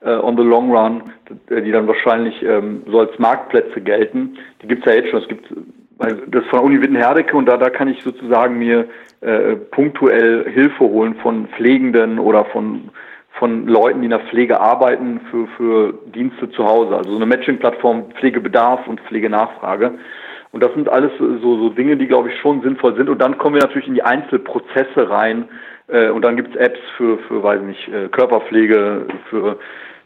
äh, 0.00 0.10
on 0.10 0.36
the 0.36 0.42
long 0.42 0.70
run, 0.70 1.02
die 1.48 1.70
dann 1.70 1.86
wahrscheinlich 1.86 2.42
ähm, 2.42 2.82
so 2.86 3.00
als 3.00 3.18
Marktplätze 3.18 3.80
gelten. 3.80 4.36
Die 4.62 4.68
gibt 4.68 4.86
es 4.86 4.92
ja 4.92 4.98
jetzt 4.98 5.10
schon. 5.10 5.20
Es 5.20 5.28
gibt 5.28 5.52
das 6.28 6.44
von 6.46 6.60
Uni 6.60 6.80
Wittenherdecke 6.80 7.36
und 7.36 7.46
da, 7.46 7.58
da 7.58 7.68
kann 7.68 7.88
ich 7.88 8.02
sozusagen 8.02 8.58
mir 8.58 8.88
äh, 9.20 9.56
punktuell 9.56 10.50
Hilfe 10.50 10.80
holen 10.84 11.14
von 11.16 11.46
Pflegenden 11.48 12.18
oder 12.18 12.46
von 12.46 12.90
von 13.38 13.66
Leuten, 13.66 14.00
die 14.00 14.06
in 14.06 14.10
der 14.10 14.20
Pflege 14.20 14.60
arbeiten 14.60 15.20
für, 15.30 15.46
für 15.56 15.94
Dienste 16.14 16.50
zu 16.50 16.64
Hause. 16.64 16.96
Also 16.96 17.10
so 17.10 17.16
eine 17.16 17.26
Matching-Plattform 17.26 18.10
Pflegebedarf 18.18 18.86
und 18.86 19.00
Pflegenachfrage. 19.02 19.98
Und 20.52 20.62
das 20.62 20.74
sind 20.74 20.88
alles 20.88 21.12
so, 21.18 21.38
so 21.38 21.68
Dinge, 21.70 21.96
die, 21.96 22.06
glaube 22.06 22.28
ich, 22.28 22.38
schon 22.40 22.60
sinnvoll 22.60 22.96
sind. 22.96 23.08
Und 23.08 23.18
dann 23.20 23.38
kommen 23.38 23.54
wir 23.54 23.62
natürlich 23.62 23.86
in 23.86 23.94
die 23.94 24.02
Einzelprozesse 24.02 25.08
rein. 25.08 25.48
Äh, 25.86 26.10
und 26.10 26.22
dann 26.22 26.36
gibt 26.36 26.54
es 26.54 26.60
Apps 26.60 26.80
für, 26.96 27.18
für, 27.18 27.42
weiß 27.42 27.62
nicht, 27.62 27.88
äh, 27.88 28.08
Körperpflege, 28.08 29.06
für 29.30 29.58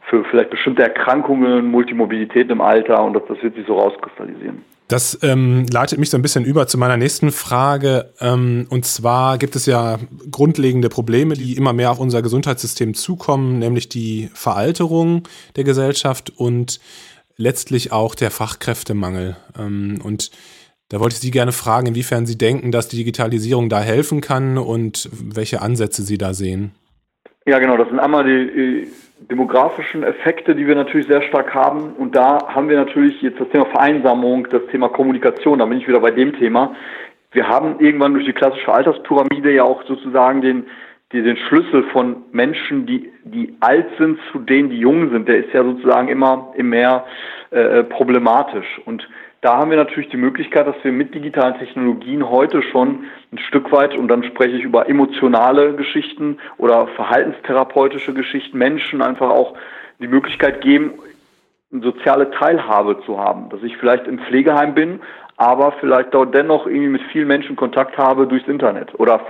für 0.09 0.25
vielleicht 0.25 0.51
bestimmte 0.51 0.83
Erkrankungen, 0.83 1.71
Multimobilität 1.71 2.51
im 2.51 2.61
Alter 2.61 3.03
und 3.03 3.15
das, 3.15 3.23
das 3.29 3.43
wird 3.43 3.55
sich 3.55 3.67
so 3.67 3.79
rauskristallisieren. 3.79 4.63
Das 4.89 5.19
ähm, 5.23 5.65
leitet 5.73 5.99
mich 5.99 6.11
so 6.11 6.19
ein 6.19 6.23
bisschen 6.23 6.45
über 6.45 6.67
zu 6.67 6.77
meiner 6.77 6.99
nächsten 6.99 7.33
Frage. 7.33 8.13
Ähm, 8.21 8.67
und 8.69 8.85
zwar 8.85 9.39
gibt 9.39 9.57
es 9.57 9.65
ja 9.65 9.99
grundlegende 10.31 10.91
Probleme, 10.91 11.35
die 11.35 11.57
immer 11.57 11.73
mehr 11.73 11.91
auf 11.91 12.01
unser 12.01 12.21
Gesundheitssystem 12.21 12.93
zukommen, 12.93 13.59
nämlich 13.59 13.89
die 13.89 14.31
Veralterung 14.35 15.23
der 15.57 15.65
Gesellschaft 15.65 16.33
und 16.37 16.81
letztlich 17.37 17.93
auch 17.93 18.15
der 18.15 18.31
Fachkräftemangel. 18.31 19.37
Ähm, 19.59 20.01
und 20.05 20.31
da 20.91 21.01
wollte 21.01 21.15
ich 21.15 21.21
Sie 21.21 21.31
gerne 21.31 21.53
fragen, 21.53 21.87
inwiefern 21.87 22.27
Sie 22.27 22.37
denken, 22.37 22.71
dass 22.71 22.89
die 22.89 22.97
Digitalisierung 22.97 23.71
da 23.71 23.81
helfen 23.81 24.21
kann 24.21 24.59
und 24.59 25.09
welche 25.13 25.63
Ansätze 25.63 26.03
Sie 26.03 26.19
da 26.19 26.35
sehen. 26.35 26.73
Ja, 27.47 27.59
genau. 27.59 27.79
Das 27.79 27.89
sind 27.89 27.99
einmal 27.99 28.25
die, 28.25 28.87
demografischen 29.31 30.03
Effekte, 30.03 30.55
die 30.55 30.67
wir 30.67 30.75
natürlich 30.75 31.07
sehr 31.07 31.23
stark 31.23 31.55
haben. 31.55 31.95
Und 31.95 32.15
da 32.15 32.39
haben 32.49 32.69
wir 32.69 32.77
natürlich 32.77 33.21
jetzt 33.23 33.41
das 33.41 33.49
Thema 33.49 33.67
Vereinsamung, 33.67 34.49
das 34.51 34.63
Thema 34.71 34.89
Kommunikation. 34.89 35.59
Da 35.59 35.67
bin 35.67 35.79
ich 35.79 35.89
wieder 35.89 36.01
bei 36.01 36.11
dem 36.11 36.37
Thema. 36.39 36.75
Wir 37.33 37.49
haben 37.49 37.81
irgendwann 37.81 38.15
durch 38.15 38.27
die 38.27 38.33
klassische 38.33 38.73
Alterspyramide 38.73 39.53
ja 39.53 39.65
auch 39.65 39.83
sozusagen 39.85 40.41
den, 40.41 40.67
den 41.13 41.37
Schlüssel 41.37 41.85
von 41.93 42.23
Menschen, 42.33 42.87
die, 42.87 43.11
die 43.25 43.57
alt 43.61 43.87
sind, 43.99 44.19
zu 44.31 44.39
denen, 44.39 44.71
die 44.71 44.79
jung 44.79 45.11
sind. 45.11 45.29
Der 45.29 45.39
ist 45.39 45.53
ja 45.53 45.65
sozusagen 45.65 46.09
immer, 46.09 46.53
immer 46.57 46.69
mehr 46.69 47.05
äh, 47.51 47.83
problematisch. 47.85 48.81
Und 48.85 49.09
da 49.45 49.59
haben 49.59 49.69
wir 49.69 49.77
natürlich 49.77 50.09
die 50.09 50.17
Möglichkeit, 50.17 50.67
dass 50.67 50.83
wir 50.83 50.91
mit 50.91 51.15
digitalen 51.15 51.59
Technologien 51.59 52.31
heute 52.31 52.63
schon 52.63 53.05
ein 53.31 53.37
Stück 53.37 53.71
weit, 53.73 53.95
und 53.95 54.09
dann 54.09 54.25
spreche 54.25 54.57
ich 54.57 54.63
über 54.63 54.89
emotionale 54.89 55.75
Geschichten 55.75 56.39
oder 56.57 56.87
verhaltenstherapeutische 56.87 58.15
Geschichten, 58.15 58.57
Menschen 58.57 59.03
einfach 59.03 59.29
auch 59.29 59.53
die 60.01 60.09
Möglichkeit 60.09 60.63
geben, 60.63 60.95
eine 61.71 61.83
soziale 61.83 62.31
Teilhabe 62.31 63.03
zu 63.05 63.19
haben. 63.19 63.51
Dass 63.51 63.63
ich 63.63 63.77
vielleicht 63.77 64.07
im 64.07 64.19
Pflegeheim 64.19 64.75
bin, 64.75 65.01
aber 65.37 65.73
vielleicht 65.73 66.15
dort 66.15 66.35
dennoch 66.35 66.67
irgendwie 66.67 66.89
mit 66.89 67.03
vielen 67.13 67.29
Menschen 67.29 67.55
Kontakt 67.55 67.99
habe 67.99 68.27
durchs 68.27 68.49
Internet 68.49 68.99
oder 68.99 69.21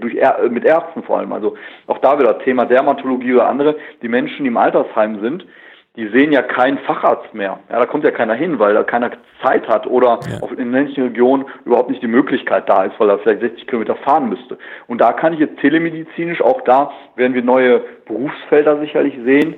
durch, 0.00 0.16
mit 0.50 0.64
Ärzten 0.64 1.04
vor 1.04 1.18
allem. 1.18 1.32
Also 1.32 1.56
auch 1.86 1.98
da 1.98 2.18
wieder 2.18 2.40
Thema 2.40 2.64
Dermatologie 2.64 3.34
oder 3.34 3.48
andere. 3.48 3.76
Die 4.02 4.08
Menschen, 4.08 4.42
die 4.42 4.48
im 4.48 4.56
Altersheim 4.56 5.20
sind, 5.20 5.46
die 5.96 6.08
sehen 6.08 6.30
ja 6.30 6.42
keinen 6.42 6.78
Facharzt 6.78 7.34
mehr. 7.34 7.58
Ja, 7.68 7.78
da 7.80 7.86
kommt 7.86 8.04
ja 8.04 8.12
keiner 8.12 8.34
hin, 8.34 8.58
weil 8.58 8.74
da 8.74 8.84
keiner 8.84 9.10
Zeit 9.42 9.66
hat 9.68 9.86
oder 9.86 10.20
ja. 10.30 10.40
auf, 10.40 10.52
in 10.52 10.70
ländlichen 10.70 11.04
Regionen 11.04 11.46
überhaupt 11.64 11.90
nicht 11.90 12.02
die 12.02 12.06
Möglichkeit 12.06 12.68
da 12.68 12.84
ist, 12.84 12.98
weil 12.98 13.10
er 13.10 13.18
vielleicht 13.18 13.40
60 13.40 13.66
Kilometer 13.66 13.96
fahren 13.96 14.28
müsste. 14.28 14.56
Und 14.86 15.00
da 15.00 15.12
kann 15.12 15.32
ich 15.32 15.40
jetzt 15.40 15.58
telemedizinisch, 15.58 16.42
auch 16.42 16.60
da 16.62 16.92
werden 17.16 17.34
wir 17.34 17.42
neue 17.42 17.82
Berufsfelder 18.06 18.78
sicherlich 18.78 19.18
sehen. 19.24 19.56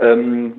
Ähm, 0.00 0.54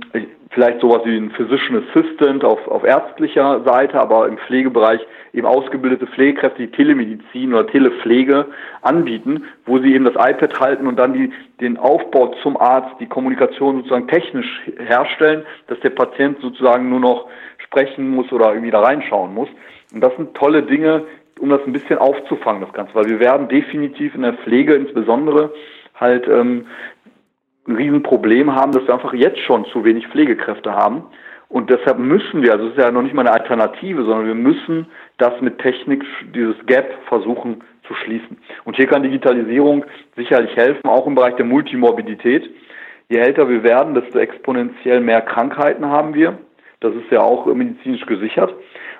vielleicht 0.51 0.81
sowas 0.81 1.01
wie 1.05 1.15
ein 1.15 1.31
Physician 1.31 1.83
Assistant 1.89 2.43
auf, 2.43 2.67
auf 2.67 2.83
ärztlicher 2.83 3.63
Seite, 3.63 3.99
aber 3.99 4.27
im 4.27 4.37
Pflegebereich 4.37 5.01
eben 5.33 5.47
ausgebildete 5.47 6.07
Pflegekräfte, 6.07 6.63
die 6.63 6.71
Telemedizin 6.71 7.53
oder 7.53 7.67
Telepflege 7.67 8.47
anbieten, 8.81 9.45
wo 9.65 9.79
sie 9.79 9.93
eben 9.93 10.05
das 10.05 10.15
iPad 10.15 10.59
halten 10.59 10.87
und 10.87 10.97
dann 10.97 11.13
die, 11.13 11.31
den 11.61 11.77
Aufbau 11.77 12.35
zum 12.43 12.57
Arzt, 12.57 12.99
die 12.99 13.07
Kommunikation 13.07 13.77
sozusagen 13.77 14.07
technisch 14.07 14.61
herstellen, 14.77 15.43
dass 15.67 15.79
der 15.79 15.91
Patient 15.91 16.39
sozusagen 16.41 16.89
nur 16.89 16.99
noch 16.99 17.27
sprechen 17.57 18.09
muss 18.09 18.31
oder 18.31 18.49
irgendwie 18.49 18.71
da 18.71 18.81
reinschauen 18.81 19.33
muss. 19.33 19.49
Und 19.93 20.01
das 20.01 20.15
sind 20.17 20.33
tolle 20.35 20.63
Dinge, 20.63 21.05
um 21.39 21.49
das 21.49 21.61
ein 21.65 21.73
bisschen 21.73 21.97
aufzufangen, 21.97 22.61
das 22.61 22.73
Ganze, 22.73 22.93
weil 22.93 23.09
wir 23.09 23.19
werden 23.19 23.47
definitiv 23.47 24.13
in 24.15 24.21
der 24.21 24.33
Pflege 24.33 24.75
insbesondere 24.75 25.51
halt 25.95 26.27
ähm, 26.27 26.65
ein 27.67 27.75
Riesenproblem 27.75 28.53
haben, 28.55 28.71
dass 28.71 28.85
wir 28.87 28.93
einfach 28.93 29.13
jetzt 29.13 29.39
schon 29.39 29.65
zu 29.65 29.83
wenig 29.83 30.07
Pflegekräfte 30.07 30.73
haben. 30.73 31.05
Und 31.49 31.69
deshalb 31.69 31.99
müssen 31.99 32.41
wir, 32.41 32.53
also 32.53 32.67
es 32.67 32.71
ist 32.71 32.79
ja 32.79 32.91
noch 32.91 33.01
nicht 33.01 33.13
mal 33.13 33.27
eine 33.27 33.33
Alternative, 33.33 34.03
sondern 34.03 34.25
wir 34.25 34.35
müssen 34.35 34.87
das 35.17 35.39
mit 35.41 35.59
Technik, 35.59 36.03
dieses 36.33 36.55
Gap 36.65 36.93
versuchen 37.07 37.61
zu 37.85 37.93
schließen. 37.93 38.37
Und 38.63 38.77
hier 38.77 38.87
kann 38.87 39.03
Digitalisierung 39.03 39.85
sicherlich 40.15 40.55
helfen, 40.55 40.87
auch 40.87 41.05
im 41.07 41.15
Bereich 41.15 41.35
der 41.35 41.45
Multimorbidität. 41.45 42.49
Je 43.09 43.17
älter 43.17 43.49
wir 43.49 43.63
werden, 43.63 43.93
desto 43.93 44.17
exponentiell 44.17 45.01
mehr 45.01 45.21
Krankheiten 45.21 45.85
haben 45.85 46.13
wir. 46.13 46.37
Das 46.79 46.95
ist 46.95 47.11
ja 47.11 47.19
auch 47.19 47.45
medizinisch 47.47 48.05
gesichert. 48.05 48.53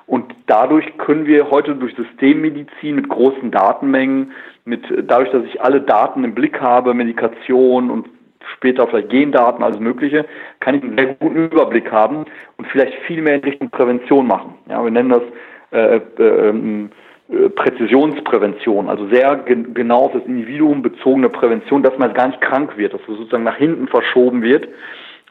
Und 0.06 0.36
dadurch 0.48 0.98
können 0.98 1.26
wir 1.26 1.50
heute 1.50 1.74
durch 1.76 1.96
Systemmedizin 1.96 2.96
mit 2.96 3.08
großen 3.08 3.50
Datenmengen, 3.50 4.34
mit 4.66 4.84
dadurch, 5.08 5.32
dass 5.32 5.46
ich 5.46 5.62
alle 5.62 5.80
Daten 5.80 6.26
im 6.26 6.36
Blick 6.36 6.60
habe, 6.60 6.94
Medikation 6.94 7.90
und 7.90 8.10
später 8.56 8.88
vielleicht 8.88 9.10
Gendaten, 9.10 9.64
alles 9.64 9.80
Mögliche, 9.80 10.26
kann 10.60 10.76
ich 10.76 10.84
einen 10.84 10.98
sehr 10.98 11.16
guten 11.16 11.46
Überblick 11.46 11.92
haben 11.92 12.26
und 12.58 12.68
vielleicht 12.68 12.94
viel 13.06 13.22
mehr 13.22 13.36
in 13.36 13.44
Richtung 13.44 13.70
Prävention 13.70 14.28
machen. 14.28 14.56
Ja, 14.70 14.84
wir 14.84 14.92
nennen 14.92 15.10
das 15.10 15.24
äh, 15.72 15.98
äh, 15.98 16.50
ähm, 16.50 16.90
äh, 17.30 17.50
Präzisionsprävention, 17.50 18.90
also 18.90 19.08
sehr 19.08 19.38
gen 19.38 19.74
genau 19.74 20.06
auf 20.06 20.14
das 20.14 20.26
Individuum 20.26 20.82
bezogene 20.82 21.30
Prävention, 21.30 21.84
dass 21.84 21.98
man 21.98 22.14
gar 22.14 22.28
nicht 22.28 22.42
krank 22.42 22.78
wird, 22.78 22.94
dass 22.94 23.02
es 23.02 23.08
sozusagen 23.08 23.44
nach 23.44 23.58
hinten 23.58 23.88
verschoben 23.88 24.42
wird 24.42 24.68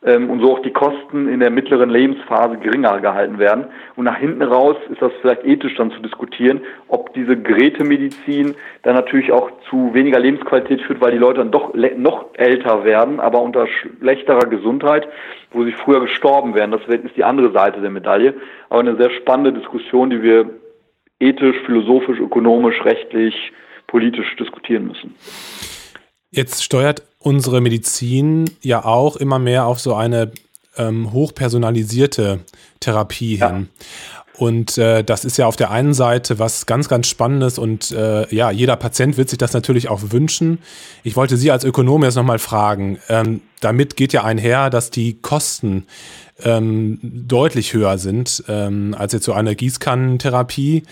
und 0.03 0.41
so 0.41 0.55
auch 0.55 0.63
die 0.63 0.73
Kosten 0.73 1.29
in 1.29 1.41
der 1.41 1.51
mittleren 1.51 1.91
Lebensphase 1.91 2.57
geringer 2.57 3.01
gehalten 3.01 3.39
werden. 3.39 3.67
Und 3.97 4.07
nach 4.07 4.17
hinten 4.17 4.41
raus 4.41 4.77
ist 4.91 5.03
das 5.03 5.13
vielleicht 5.21 5.45
ethisch 5.45 5.75
dann 5.77 5.91
zu 5.91 6.01
diskutieren, 6.01 6.63
ob 6.89 7.13
diese 7.13 7.37
Gerätemedizin 7.37 8.55
dann 8.83 8.95
natürlich 8.95 9.31
auch 9.31 9.51
zu 9.69 9.93
weniger 9.93 10.19
Lebensqualität 10.19 10.81
führt, 10.81 11.03
weil 11.03 11.13
die 11.13 11.19
Leute 11.19 11.41
dann 11.41 11.51
doch 11.51 11.75
noch 11.75 12.27
älter 12.33 12.85
werden, 12.85 13.21
aber 13.21 13.43
unter 13.43 13.67
schlechterer 13.67 14.49
Gesundheit, 14.49 15.07
wo 15.53 15.65
sie 15.65 15.73
früher 15.73 16.01
gestorben 16.01 16.55
wären. 16.55 16.71
Das 16.71 16.81
ist 16.87 17.17
die 17.17 17.25
andere 17.25 17.53
Seite 17.53 17.83
der 17.83 17.91
Medaille. 17.91 18.35
Aber 18.71 18.81
eine 18.81 18.97
sehr 18.97 19.11
spannende 19.11 19.53
Diskussion, 19.53 20.09
die 20.09 20.23
wir 20.23 20.49
ethisch, 21.19 21.57
philosophisch, 21.67 22.19
ökonomisch, 22.19 22.83
rechtlich, 22.87 23.53
politisch 23.87 24.35
diskutieren 24.37 24.87
müssen. 24.87 25.15
Jetzt 26.31 26.65
steuert 26.65 27.03
unsere 27.21 27.61
Medizin 27.61 28.51
ja 28.63 28.85
auch 28.85 29.17
immer 29.17 29.39
mehr 29.39 29.67
auf 29.67 29.79
so 29.79 29.95
eine 29.95 30.33
ähm, 30.77 31.13
hochpersonalisierte 31.13 32.41
Therapie 32.81 33.37
ja. 33.37 33.51
hin. 33.51 33.69
Und 34.41 34.79
äh, 34.79 35.05
das 35.05 35.27
ist 35.27 35.37
ja 35.37 35.47
auf 35.47 35.57
der 35.57 35.71
einen 35.71 35.93
Seite 35.93 36.39
was 36.39 36.65
ganz, 36.65 36.89
ganz 36.89 37.09
Spannendes 37.09 37.59
und 37.59 37.91
äh, 37.91 38.35
ja, 38.35 38.51
jeder 38.51 38.75
Patient 38.77 39.19
wird 39.19 39.29
sich 39.29 39.37
das 39.37 39.53
natürlich 39.53 39.91
auch 39.91 40.01
wünschen. 40.13 40.61
Ich 41.03 41.15
wollte 41.15 41.37
Sie 41.37 41.51
als 41.51 41.63
Ökonom 41.63 42.05
jetzt 42.05 42.15
nochmal 42.15 42.39
fragen, 42.39 42.99
ähm, 43.11 43.43
damit 43.61 43.97
geht 43.97 44.15
ja 44.15 44.25
einher, 44.25 44.71
dass 44.71 44.89
die 44.89 45.21
Kosten 45.21 45.87
ähm, 46.43 46.99
deutlich 47.03 47.75
höher 47.75 47.99
sind 47.99 48.43
ähm, 48.49 48.95
als 48.99 49.13
jetzt 49.13 49.27
so 49.27 49.35
eine 49.35 49.55
Gießkannentherapie. 49.55 50.85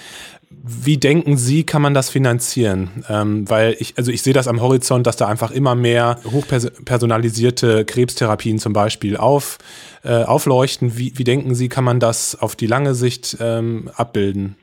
Wie 0.50 0.96
denken 0.96 1.36
Sie, 1.36 1.64
kann 1.64 1.82
man 1.82 1.92
das 1.92 2.08
finanzieren? 2.08 3.04
Ähm, 3.10 3.48
weil 3.50 3.76
ich, 3.78 3.94
also 3.98 4.10
ich 4.10 4.22
sehe 4.22 4.32
das 4.32 4.48
am 4.48 4.62
Horizont, 4.62 5.06
dass 5.06 5.16
da 5.16 5.28
einfach 5.28 5.50
immer 5.50 5.74
mehr 5.74 6.18
hochpersonalisierte 6.24 7.84
Krebstherapien 7.84 8.58
zum 8.58 8.72
Beispiel 8.72 9.16
auf, 9.18 9.58
äh, 10.04 10.24
aufleuchten. 10.24 10.96
Wie, 10.96 11.12
wie 11.16 11.24
denken 11.24 11.54
Sie, 11.54 11.68
kann 11.68 11.84
man 11.84 12.00
das 12.00 12.40
auf 12.40 12.56
die 12.56 12.66
lange 12.66 12.94
Sicht 12.94 13.36
ähm, 13.40 13.90
abbilden? 13.96 14.56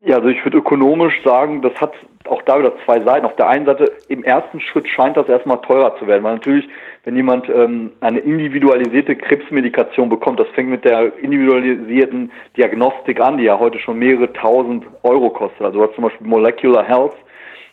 Ja, 0.00 0.16
also 0.16 0.28
ich 0.28 0.42
würde 0.44 0.58
ökonomisch 0.58 1.22
sagen, 1.24 1.60
das 1.60 1.74
hat 1.74 1.92
auch 2.26 2.42
da 2.42 2.58
wieder 2.58 2.72
zwei 2.84 3.00
Seiten. 3.00 3.26
Auf 3.26 3.36
der 3.36 3.48
einen 3.48 3.66
Seite, 3.66 3.92
im 4.08 4.22
ersten 4.24 4.60
Schritt 4.60 4.88
scheint 4.88 5.16
das 5.16 5.28
erstmal 5.28 5.60
teurer 5.60 5.98
zu 5.98 6.06
werden, 6.06 6.24
weil 6.24 6.34
natürlich, 6.34 6.68
wenn 7.04 7.16
jemand 7.16 7.48
ähm, 7.48 7.92
eine 8.00 8.18
individualisierte 8.18 9.16
Krebsmedikation 9.16 10.08
bekommt, 10.08 10.40
das 10.40 10.48
fängt 10.48 10.70
mit 10.70 10.84
der 10.84 11.16
individualisierten 11.18 12.30
Diagnostik 12.56 13.20
an, 13.20 13.38
die 13.38 13.44
ja 13.44 13.58
heute 13.58 13.78
schon 13.78 13.98
mehrere 13.98 14.32
tausend 14.32 14.84
Euro 15.02 15.30
kostet. 15.30 15.62
Also 15.62 15.80
was 15.80 15.94
zum 15.94 16.04
Beispiel 16.04 16.26
Molecular 16.26 16.84
Health, 16.84 17.14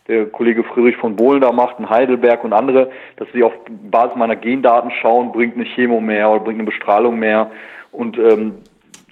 der 0.07 0.27
Kollege 0.27 0.63
Friedrich 0.63 0.97
von 0.97 1.15
Bohlen 1.15 1.41
da 1.41 1.51
macht, 1.51 1.79
in 1.79 1.89
Heidelberg 1.89 2.43
und 2.43 2.53
andere, 2.53 2.91
dass 3.17 3.27
sie 3.33 3.43
auf 3.43 3.53
Basis 3.89 4.15
meiner 4.15 4.35
Gendaten 4.35 4.91
schauen, 5.01 5.31
bringt 5.31 5.55
eine 5.55 5.65
Chemo 5.65 5.99
mehr 5.99 6.29
oder 6.29 6.41
bringt 6.41 6.59
eine 6.59 6.65
Bestrahlung 6.69 7.17
mehr. 7.17 7.51
Und 7.91 8.17
ähm, 8.17 8.55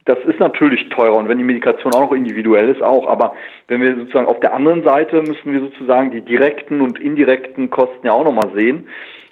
das 0.06 0.20
ist 0.26 0.40
natürlich 0.40 0.90
teurer 0.90 1.16
und 1.16 1.30
wenn 1.30 1.38
die 1.38 1.44
Medikation 1.46 1.94
auch 1.94 2.02
noch 2.02 2.12
individuell 2.12 2.70
ist, 2.70 2.82
auch. 2.82 3.08
Aber 3.08 3.34
wenn 3.68 3.82
wir 3.82 3.96
sozusagen 3.96 4.28
auf 4.28 4.40
der 4.42 4.54
anderen 4.54 4.84
Seite 4.84 5.22
müssen 5.22 5.54
wir 5.54 5.62
sozusagen 5.62 6.12
die 6.12 6.22
direkten 6.22 6.82
und 6.82 7.00
indirekten 7.00 7.70
Kosten 7.70 8.06
ja 8.06 8.12
auch 8.12 8.26
nochmal 8.26 8.52
sehen, 8.54 8.88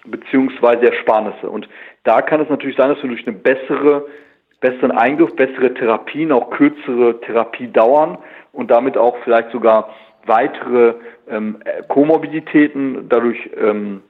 beziehungsweise 0.06 0.92
Ersparnisse. 0.92 1.50
Und 1.50 1.68
da 2.04 2.22
kann 2.22 2.42
es 2.42 2.50
natürlich 2.50 2.78
sein, 2.78 2.90
dass 2.90 3.02
wir 3.02 3.10
durch 3.10 3.28
eine 3.28 3.36
bessere, 3.36 4.08
besseren 4.60 4.92
Eingriff, 4.92 5.36
bessere 5.36 5.74
Therapien, 5.74 6.32
auch 6.32 6.50
kürzere 6.52 7.20
Therapiedauern 7.22 8.18
und 8.54 8.72
damit 8.72 8.98
auch 8.98 9.18
vielleicht 9.24 9.52
sogar 9.52 9.90
weitere 10.26 10.96
ähm, 11.30 11.58
Komorbiditäten 11.88 13.10
dadurch 13.10 13.50
ähm, 13.58 14.02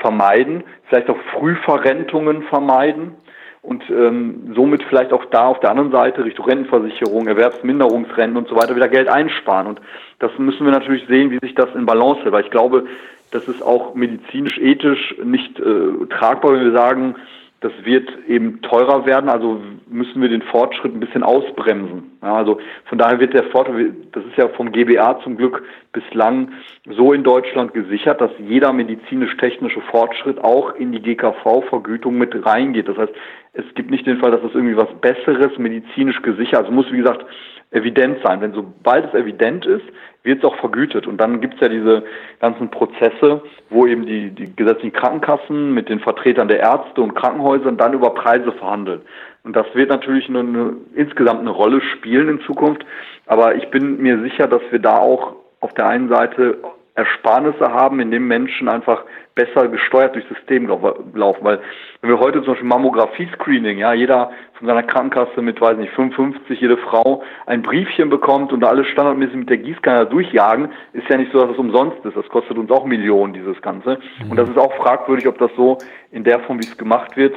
vermeiden, 0.00 0.64
vielleicht 0.88 1.08
auch 1.08 1.18
Frühverrentungen 1.32 2.42
vermeiden 2.44 3.14
und 3.62 3.82
ähm, 3.90 4.52
somit 4.54 4.82
vielleicht 4.84 5.12
auch 5.12 5.24
da 5.26 5.46
auf 5.46 5.60
der 5.60 5.70
anderen 5.70 5.92
Seite 5.92 6.24
Richtung 6.24 6.46
Rentenversicherung, 6.46 7.26
Erwerbsminderungsrenten 7.26 8.36
und 8.36 8.48
so 8.48 8.56
weiter 8.56 8.76
wieder 8.76 8.88
Geld 8.88 9.08
einsparen. 9.08 9.66
Und 9.66 9.80
das 10.20 10.30
müssen 10.38 10.64
wir 10.64 10.72
natürlich 10.72 11.06
sehen, 11.08 11.30
wie 11.30 11.38
sich 11.38 11.54
das 11.54 11.74
in 11.74 11.86
Balance 11.86 12.22
hält, 12.22 12.32
weil 12.32 12.44
ich 12.44 12.50
glaube, 12.50 12.86
das 13.30 13.46
ist 13.48 13.62
auch 13.62 13.94
medizinisch, 13.94 14.58
ethisch 14.58 15.14
nicht 15.22 15.58
äh, 15.58 16.06
tragbar, 16.10 16.52
wenn 16.54 16.64
wir 16.64 16.72
sagen, 16.72 17.14
das 17.60 17.72
wird 17.82 18.08
eben 18.28 18.62
teurer 18.62 19.04
werden, 19.04 19.28
also 19.28 19.60
müssen 19.88 20.22
wir 20.22 20.28
den 20.28 20.42
Fortschritt 20.42 20.94
ein 20.94 21.00
bisschen 21.00 21.24
ausbremsen. 21.24 22.12
Ja, 22.22 22.36
also 22.36 22.60
von 22.84 22.98
daher 22.98 23.18
wird 23.18 23.34
der 23.34 23.44
Fortschritt, 23.44 23.94
das 24.12 24.24
ist 24.26 24.36
ja 24.36 24.48
vom 24.50 24.70
GBA 24.70 25.20
zum 25.24 25.36
Glück 25.36 25.64
bislang 25.92 26.52
so 26.88 27.12
in 27.12 27.24
Deutschland 27.24 27.74
gesichert, 27.74 28.20
dass 28.20 28.30
jeder 28.38 28.72
medizinisch-technische 28.72 29.80
Fortschritt 29.90 30.38
auch 30.38 30.76
in 30.76 30.92
die 30.92 31.02
GKV-Vergütung 31.02 32.16
mit 32.16 32.46
reingeht. 32.46 32.86
Das 32.86 32.96
heißt, 32.96 33.12
es 33.54 33.64
gibt 33.74 33.90
nicht 33.90 34.06
den 34.06 34.18
Fall, 34.18 34.30
dass 34.30 34.42
das 34.42 34.54
irgendwie 34.54 34.76
was 34.76 34.92
Besseres 35.00 35.58
medizinisch 35.58 36.22
gesichert. 36.22 36.60
Also 36.60 36.70
muss, 36.70 36.92
wie 36.92 36.98
gesagt, 36.98 37.26
evident 37.70 38.18
sein. 38.22 38.40
Wenn 38.40 38.52
sobald 38.52 39.06
es 39.06 39.14
evident 39.14 39.66
ist, 39.66 39.84
wird 40.22 40.38
es 40.38 40.44
auch 40.44 40.56
vergütet. 40.56 41.06
Und 41.06 41.18
dann 41.18 41.40
gibt 41.40 41.54
es 41.54 41.60
ja 41.60 41.68
diese 41.68 42.04
ganzen 42.40 42.70
Prozesse, 42.70 43.42
wo 43.70 43.86
eben 43.86 44.06
die, 44.06 44.30
die 44.30 44.54
gesetzlichen 44.54 44.92
Krankenkassen 44.92 45.72
mit 45.72 45.88
den 45.88 46.00
Vertretern 46.00 46.48
der 46.48 46.60
Ärzte 46.60 47.00
und 47.00 47.14
Krankenhäusern 47.14 47.76
dann 47.76 47.94
über 47.94 48.14
Preise 48.14 48.52
verhandeln. 48.52 49.02
Und 49.44 49.56
das 49.56 49.66
wird 49.74 49.90
natürlich 49.90 50.28
eine, 50.28 50.40
eine, 50.40 50.76
insgesamt 50.94 51.40
eine 51.40 51.50
Rolle 51.50 51.80
spielen 51.80 52.28
in 52.28 52.40
Zukunft. 52.40 52.84
Aber 53.26 53.54
ich 53.54 53.70
bin 53.70 53.98
mir 54.02 54.20
sicher, 54.20 54.46
dass 54.46 54.62
wir 54.70 54.78
da 54.78 54.98
auch 54.98 55.36
auf 55.60 55.72
der 55.74 55.86
einen 55.86 56.08
Seite 56.08 56.58
Ersparnisse 56.98 57.72
haben, 57.72 58.00
indem 58.00 58.26
Menschen 58.26 58.68
einfach 58.68 59.04
besser 59.36 59.68
gesteuert 59.68 60.16
durchs 60.16 60.28
System 60.28 60.66
laufen. 60.66 61.44
Weil 61.44 61.60
wenn 62.00 62.10
wir 62.10 62.18
heute 62.18 62.42
zum 62.42 62.54
Beispiel 62.54 62.68
Mammographie-Screening, 62.68 63.78
ja, 63.78 63.92
jeder 63.92 64.32
von 64.54 64.66
seiner 64.66 64.82
Krankenkasse 64.82 65.40
mit, 65.40 65.60
weiß 65.60 65.78
nicht, 65.78 65.92
55, 65.92 66.60
jede 66.60 66.76
Frau 66.76 67.22
ein 67.46 67.62
Briefchen 67.62 68.10
bekommt 68.10 68.52
und 68.52 68.60
da 68.60 68.70
alles 68.70 68.88
standardmäßig 68.88 69.36
mit 69.36 69.48
der 69.48 69.58
Gießkanne 69.58 70.06
durchjagen, 70.06 70.70
ist 70.92 71.08
ja 71.08 71.16
nicht 71.16 71.30
so, 71.30 71.40
dass 71.40 71.52
es 71.52 71.58
umsonst 71.58 72.04
ist. 72.04 72.16
Das 72.16 72.28
kostet 72.28 72.58
uns 72.58 72.68
auch 72.72 72.84
Millionen, 72.84 73.32
dieses 73.32 73.62
Ganze. 73.62 74.00
Mhm. 74.24 74.32
Und 74.32 74.36
das 74.36 74.48
ist 74.48 74.58
auch 74.58 74.74
fragwürdig, 74.74 75.28
ob 75.28 75.38
das 75.38 75.52
so 75.56 75.78
in 76.10 76.24
der 76.24 76.40
Form, 76.40 76.58
wie 76.58 76.66
es 76.66 76.76
gemacht 76.76 77.16
wird, 77.16 77.36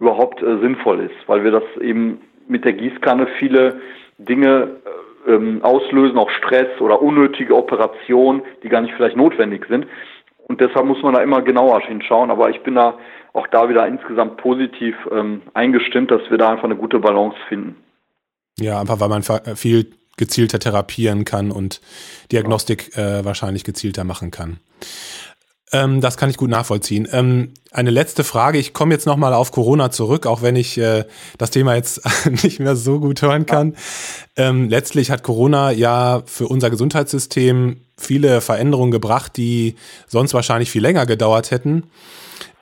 überhaupt 0.00 0.42
äh, 0.42 0.58
sinnvoll 0.58 0.98
ist, 0.98 1.28
weil 1.28 1.44
wir 1.44 1.52
das 1.52 1.64
eben 1.80 2.20
mit 2.48 2.64
der 2.64 2.72
Gießkanne 2.72 3.28
viele 3.38 3.80
Dinge 4.18 4.68
äh, 4.84 4.88
ähm, 5.26 5.62
auslösen, 5.62 6.18
auch 6.18 6.30
Stress 6.30 6.80
oder 6.80 7.02
unnötige 7.02 7.54
Operationen, 7.54 8.42
die 8.62 8.68
gar 8.68 8.80
nicht 8.80 8.94
vielleicht 8.94 9.16
notwendig 9.16 9.66
sind. 9.68 9.86
Und 10.48 10.60
deshalb 10.60 10.86
muss 10.86 11.02
man 11.02 11.14
da 11.14 11.22
immer 11.22 11.42
genauer 11.42 11.80
hinschauen. 11.80 12.30
Aber 12.30 12.50
ich 12.50 12.62
bin 12.62 12.76
da 12.76 12.98
auch 13.32 13.46
da 13.48 13.68
wieder 13.68 13.86
insgesamt 13.86 14.36
positiv 14.38 14.94
ähm, 15.10 15.42
eingestimmt, 15.54 16.10
dass 16.10 16.22
wir 16.30 16.38
da 16.38 16.50
einfach 16.50 16.64
eine 16.64 16.76
gute 16.76 16.98
Balance 16.98 17.36
finden. 17.48 17.76
Ja, 18.58 18.80
einfach 18.80 19.00
weil 19.00 19.08
man 19.08 19.22
viel 19.22 19.90
gezielter 20.16 20.58
therapieren 20.58 21.24
kann 21.24 21.50
und 21.50 21.80
Diagnostik 22.32 22.96
äh, 22.96 23.24
wahrscheinlich 23.24 23.64
gezielter 23.64 24.04
machen 24.04 24.30
kann. 24.30 24.58
Ähm, 25.72 26.00
das 26.00 26.16
kann 26.16 26.30
ich 26.30 26.36
gut 26.36 26.50
nachvollziehen. 26.50 27.08
Ähm, 27.12 27.52
eine 27.72 27.90
letzte 27.90 28.22
Frage. 28.22 28.58
Ich 28.58 28.72
komme 28.72 28.94
jetzt 28.94 29.06
nochmal 29.06 29.34
auf 29.34 29.50
Corona 29.50 29.90
zurück, 29.90 30.26
auch 30.26 30.42
wenn 30.42 30.54
ich 30.54 30.78
äh, 30.78 31.04
das 31.38 31.50
Thema 31.50 31.74
jetzt 31.74 32.02
nicht 32.44 32.60
mehr 32.60 32.76
so 32.76 33.00
gut 33.00 33.22
hören 33.22 33.46
kann. 33.46 33.74
Ähm, 34.36 34.68
letztlich 34.68 35.10
hat 35.10 35.22
Corona 35.22 35.72
ja 35.72 36.22
für 36.26 36.46
unser 36.46 36.70
Gesundheitssystem 36.70 37.78
viele 37.96 38.40
Veränderungen 38.40 38.92
gebracht, 38.92 39.36
die 39.36 39.74
sonst 40.06 40.34
wahrscheinlich 40.34 40.70
viel 40.70 40.82
länger 40.82 41.04
gedauert 41.06 41.50
hätten. 41.50 41.84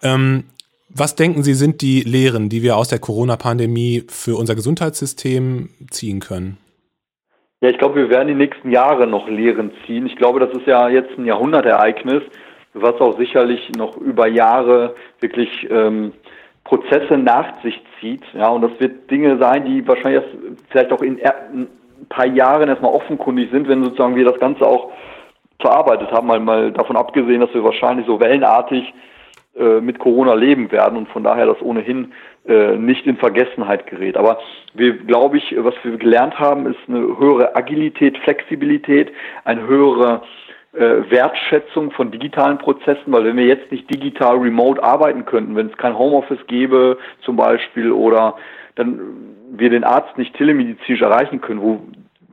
Ähm, 0.03 0.45
was 0.89 1.17
denken 1.17 1.43
Sie, 1.43 1.55
sind 1.55 1.83
die 1.83 2.03
Lehren, 2.03 2.49
die 2.49 2.63
wir 2.63 2.77
aus 2.77 2.89
der 2.89 3.01
Corona-Pandemie 3.01 4.05
für 4.09 4.37
unser 4.37 4.55
Gesundheitssystem 4.55 5.71
ziehen 5.91 6.21
können? 6.21 6.57
Ja, 7.61 7.71
ich 7.71 7.79
glaube, 7.79 7.97
wir 7.97 8.11
werden 8.11 8.29
die 8.29 8.35
nächsten 8.35 8.71
Jahre 8.71 9.07
noch 9.07 9.29
Lehren 9.29 9.73
ziehen. 9.85 10.07
Ich 10.07 10.17
glaube, 10.17 10.39
das 10.39 10.51
ist 10.51 10.67
ja 10.67 10.89
jetzt 10.89 11.19
ein 11.19 11.25
Jahrhundertereignis, 11.25 12.23
was 12.75 13.01
auch 13.01 13.17
sicherlich 13.19 13.71
noch 13.77 13.97
über 13.97 14.27
Jahre 14.27 14.95
wirklich 15.21 15.69
ähm, 15.71 16.13
Prozesse 16.65 17.17
nach 17.17 17.63
sich 17.63 17.81
zieht. 18.01 18.23
Ja, 18.35 18.49
und 18.49 18.63
das 18.63 18.73
wird 18.79 19.11
Dinge 19.11 19.39
sein, 19.39 19.65
die 19.65 19.87
wahrscheinlich 19.87 20.23
erst 20.23 20.37
vielleicht 20.71 20.93
auch 20.93 21.03
in 21.03 21.21
ein 21.23 21.69
paar 22.09 22.27
Jahren 22.27 22.69
erstmal 22.69 22.93
offenkundig 22.93 23.51
sind, 23.51 23.69
wenn 23.69 23.85
sozusagen 23.85 24.17
wir 24.17 24.25
das 24.25 24.41
Ganze 24.41 24.67
auch 24.67 24.93
verarbeitet 25.61 26.11
haben, 26.11 26.27
mal, 26.27 26.41
mal 26.41 26.73
davon 26.73 26.97
abgesehen, 26.97 27.41
dass 27.41 27.55
wir 27.55 27.65
wahrscheinlich 27.65 28.07
so 28.07 28.21
wellenartig 28.21 28.93
äh, 29.57 29.81
mit 29.81 29.99
Corona 29.99 30.35
leben 30.35 30.73
werden 30.73 30.99
und 30.99 31.09
von 31.09 31.23
daher 31.23 31.47
das 31.47 31.63
ohnehin 31.63 32.13
äh, 32.47 32.77
nicht 32.77 33.07
in 33.07 33.17
Vergessenheit 33.17 33.87
gerät. 33.87 34.17
Aber 34.17 34.39
wir, 34.75 34.97
glaube 34.99 35.39
ich, 35.39 35.55
was 35.59 35.75
wir 35.83 35.97
gelernt 35.97 36.39
haben, 36.39 36.67
ist 36.67 36.81
eine 36.89 37.19
höhere 37.19 37.55
Agilität, 37.55 38.19
Flexibilität, 38.19 39.13
eine 39.45 39.67
höhere 39.67 40.23
äh, 40.75 41.11
Wertschätzung 41.11 41.91
von 41.91 42.11
digitalen 42.11 42.59
Prozessen, 42.59 43.13
weil 43.13 43.25
wenn 43.25 43.37
wir 43.37 43.47
jetzt 43.47 43.71
nicht 43.71 43.89
digital 43.89 44.37
remote 44.37 44.83
arbeiten 44.83 45.25
könnten, 45.25 45.57
wenn 45.57 45.69
es 45.69 45.77
kein 45.77 45.97
Homeoffice 45.97 46.47
gäbe 46.47 46.99
zum 47.23 47.37
Beispiel 47.37 47.93
oder 47.93 48.37
dann 48.75 49.01
wir 49.53 49.71
den 49.71 49.85
Arzt 49.85 50.19
nicht 50.19 50.35
telemedizinisch 50.37 51.03
erreichen 51.03 51.41
können, 51.41 51.63
wo 51.63 51.81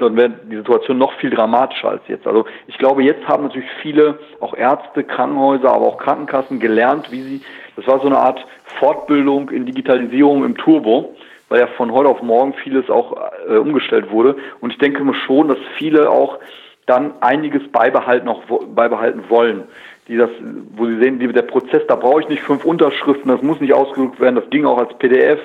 dann 0.02 0.16
wäre 0.16 0.32
die 0.50 0.58
Situation 0.58 0.98
noch 0.98 1.14
viel 1.20 1.30
dramatischer 1.30 1.90
als 1.90 2.02
jetzt. 2.08 2.26
Also 2.26 2.46
ich 2.68 2.78
glaube, 2.78 3.04
jetzt 3.04 3.28
haben 3.28 3.44
natürlich 3.44 3.70
viele, 3.82 4.18
auch 4.40 4.56
Ärzte, 4.56 5.04
Krankenhäuser, 5.04 5.72
aber 5.72 5.86
auch 5.86 5.98
Krankenkassen 5.98 6.60
gelernt, 6.60 7.12
wie 7.12 7.22
sie, 7.22 7.42
das 7.76 7.86
war 7.88 8.00
so 8.00 8.08
eine 8.08 8.18
Art 8.18 8.44
Fortbildung 8.80 9.50
in 9.50 9.66
Digitalisierung 9.66 10.44
im 10.44 10.58
Turbo, 10.58 11.16
weil 11.50 11.60
ja 11.60 11.68
von 11.68 11.92
heute 11.92 12.10
auf 12.10 12.22
morgen 12.24 12.54
vieles 12.54 12.90
auch 12.90 13.16
äh, 13.48 13.58
umgestellt 13.58 14.10
wurde. 14.10 14.38
Und 14.60 14.72
ich 14.72 14.80
denke 14.80 15.04
mir 15.04 15.14
schon, 15.14 15.50
dass 15.50 15.60
viele 15.78 16.10
auch 16.10 16.40
dann 16.86 17.14
einiges 17.22 17.68
beibehalten, 17.72 18.28
auch 18.28 18.44
beibehalten 18.76 19.24
wollen. 19.30 19.64
Die 20.08 20.18
das, 20.18 20.30
wo 20.76 20.86
sie 20.86 20.98
sehen, 21.00 21.20
der 21.20 21.42
Prozess, 21.44 21.84
da 21.88 21.96
brauche 21.96 22.22
ich 22.22 22.30
nicht 22.30 22.42
fünf 22.42 22.66
Unterschriften, 22.66 23.32
das 23.32 23.42
muss 23.42 23.62
nicht 23.62 23.74
ausgedruckt 23.74 24.20
werden, 24.20 24.36
das 24.36 24.50
ging 24.50 24.66
auch 24.66 24.78
als 24.78 24.98
PDF. 24.98 25.40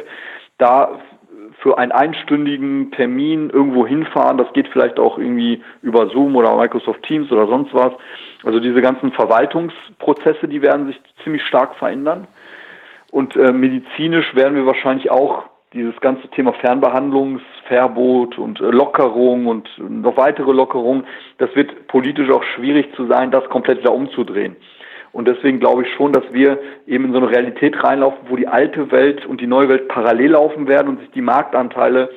Da 0.59 0.99
für 1.59 1.79
einen 1.79 1.93
einstündigen 1.93 2.91
Termin 2.93 3.51
irgendwo 3.51 3.87
hinfahren. 3.87 4.39
Das 4.39 4.53
geht 4.53 4.69
vielleicht 4.69 4.99
auch 4.99 5.19
irgendwie 5.19 5.63
über 5.83 6.09
Zoom 6.11 6.37
oder 6.37 6.57
Microsoft 6.57 7.03
Teams 7.03 7.33
oder 7.33 7.47
sonst 7.47 7.73
was. 7.75 7.93
Also 8.45 8.61
diese 8.61 8.81
ganzen 8.81 9.13
Verwaltungsprozesse, 9.13 10.49
die 10.49 10.63
werden 10.63 10.87
sich 10.87 11.01
ziemlich 11.25 11.43
stark 11.45 11.75
verändern. 11.77 12.29
Und 13.11 13.37
äh, 13.37 13.53
medizinisch 13.53 14.35
werden 14.35 14.55
wir 14.55 14.67
wahrscheinlich 14.67 15.11
auch 15.11 15.45
dieses 15.77 16.01
ganze 16.01 16.29
Thema 16.29 16.53
Fernbehandlungsverbot 16.55 18.39
und 18.39 18.61
äh, 18.61 18.71
Lockerung 18.71 19.47
und 19.47 19.69
noch 19.79 20.17
weitere 20.17 20.53
Lockerungen, 20.53 21.07
das 21.39 21.55
wird 21.55 21.87
politisch 21.87 22.31
auch 22.31 22.43
schwierig 22.43 22.95
zu 22.97 23.07
sein, 23.07 23.31
das 23.31 23.45
komplett 23.49 23.81
wieder 23.81 23.93
umzudrehen. 23.93 24.57
Und 25.13 25.29
deswegen 25.29 25.61
glaube 25.61 25.83
ich 25.83 25.95
schon, 25.95 26.13
dass 26.13 26.25
wir 26.33 26.59
eben 26.87 27.07
in 27.07 27.13
so 27.13 27.19
eine 27.19 27.31
Realität 27.31 27.83
reinlaufen, 27.83 28.29
wo 28.29 28.37
die 28.37 28.49
alte 28.49 28.91
Welt 28.91 29.25
und 29.25 29.41
die 29.41 29.47
neue 29.47 29.69
Welt 29.69 29.89
parallel 29.89 30.33
laufen 30.33 30.69
werden 30.69 30.89
und 30.89 31.01
sich 31.01 31.11
die 31.13 31.23
Marktanteile 31.23 32.11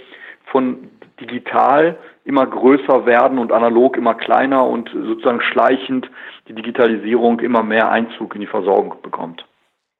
von 0.45 0.89
digital 1.21 1.97
immer 2.25 2.45
größer 2.45 3.05
werden 3.05 3.39
und 3.39 3.51
analog 3.51 3.97
immer 3.97 4.15
kleiner 4.15 4.65
und 4.65 4.89
sozusagen 4.89 5.41
schleichend 5.41 6.09
die 6.47 6.53
Digitalisierung 6.53 7.39
immer 7.39 7.63
mehr 7.63 7.89
Einzug 7.89 8.35
in 8.35 8.41
die 8.41 8.47
Versorgung 8.47 8.95
bekommt. 9.01 9.45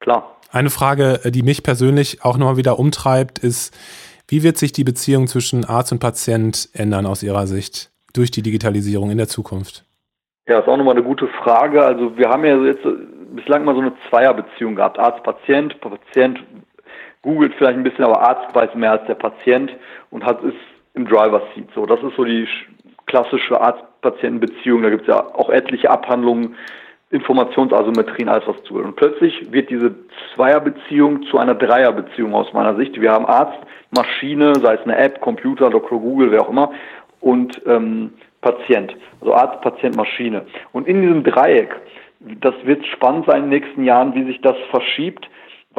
Klar. 0.00 0.36
Eine 0.50 0.70
Frage, 0.70 1.20
die 1.26 1.42
mich 1.42 1.62
persönlich 1.62 2.24
auch 2.24 2.36
nochmal 2.36 2.56
wieder 2.56 2.78
umtreibt, 2.78 3.38
ist, 3.38 3.76
wie 4.28 4.42
wird 4.42 4.58
sich 4.58 4.72
die 4.72 4.84
Beziehung 4.84 5.26
zwischen 5.26 5.64
Arzt 5.64 5.92
und 5.92 6.00
Patient 6.00 6.68
ändern 6.72 7.06
aus 7.06 7.22
Ihrer 7.22 7.46
Sicht 7.46 7.90
durch 8.12 8.30
die 8.30 8.42
Digitalisierung 8.42 9.10
in 9.10 9.18
der 9.18 9.28
Zukunft? 9.28 9.84
Ja, 10.48 10.58
ist 10.58 10.68
auch 10.68 10.76
nochmal 10.76 10.96
eine 10.96 11.04
gute 11.04 11.28
Frage. 11.28 11.84
Also 11.84 12.16
wir 12.16 12.28
haben 12.28 12.44
ja 12.44 12.56
jetzt 12.64 12.84
bislang 13.34 13.64
mal 13.64 13.74
so 13.74 13.80
eine 13.80 13.92
Zweierbeziehung 14.08 14.74
gehabt. 14.74 14.98
Arzt-Patient, 14.98 15.80
Patient 15.80 16.40
googelt 17.22 17.54
vielleicht 17.56 17.76
ein 17.76 17.84
bisschen, 17.84 18.04
aber 18.04 18.20
Arzt 18.20 18.54
weiß 18.54 18.74
mehr 18.74 18.92
als 18.92 19.06
der 19.06 19.14
Patient 19.14 19.70
und 20.10 20.24
hat 20.24 20.42
ist 20.42 20.56
im 20.94 21.06
Driver 21.06 21.42
Seat. 21.54 21.68
So, 21.74 21.86
das 21.86 22.02
ist 22.02 22.16
so 22.16 22.24
die 22.24 22.48
klassische 23.06 23.60
Arzt-Patienten-Beziehung. 23.60 24.82
Da 24.82 24.90
gibt 24.90 25.02
es 25.02 25.08
ja 25.08 25.20
auch 25.34 25.50
etliche 25.50 25.90
Abhandlungen, 25.90 26.56
Informationsasymmetrien, 27.10 28.28
alles 28.28 28.46
was 28.46 28.62
zu. 28.64 28.74
Und 28.76 28.94
plötzlich 28.96 29.50
wird 29.52 29.68
diese 29.68 29.94
Zweierbeziehung 30.34 31.24
zu 31.24 31.38
einer 31.38 31.54
Dreierbeziehung 31.54 32.34
aus 32.34 32.52
meiner 32.52 32.76
Sicht. 32.76 33.00
Wir 33.00 33.10
haben 33.10 33.26
Arzt, 33.26 33.58
Maschine, 33.90 34.54
sei 34.56 34.74
es 34.74 34.82
eine 34.82 34.96
App, 34.96 35.20
Computer, 35.20 35.70
Dr. 35.70 36.00
Google, 36.00 36.30
wer 36.30 36.42
auch 36.42 36.50
immer, 36.50 36.70
und 37.20 37.60
ähm, 37.66 38.12
Patient, 38.40 38.96
also 39.20 39.34
Arzt, 39.34 39.60
Patient, 39.60 39.96
Maschine. 39.96 40.46
Und 40.72 40.86
in 40.86 41.02
diesem 41.02 41.24
Dreieck, 41.24 41.74
das 42.20 42.54
wird 42.64 42.86
spannend 42.86 43.26
sein 43.26 43.44
in 43.44 43.50
den 43.50 43.60
nächsten 43.60 43.84
Jahren, 43.84 44.14
wie 44.14 44.24
sich 44.24 44.40
das 44.40 44.56
verschiebt, 44.70 45.28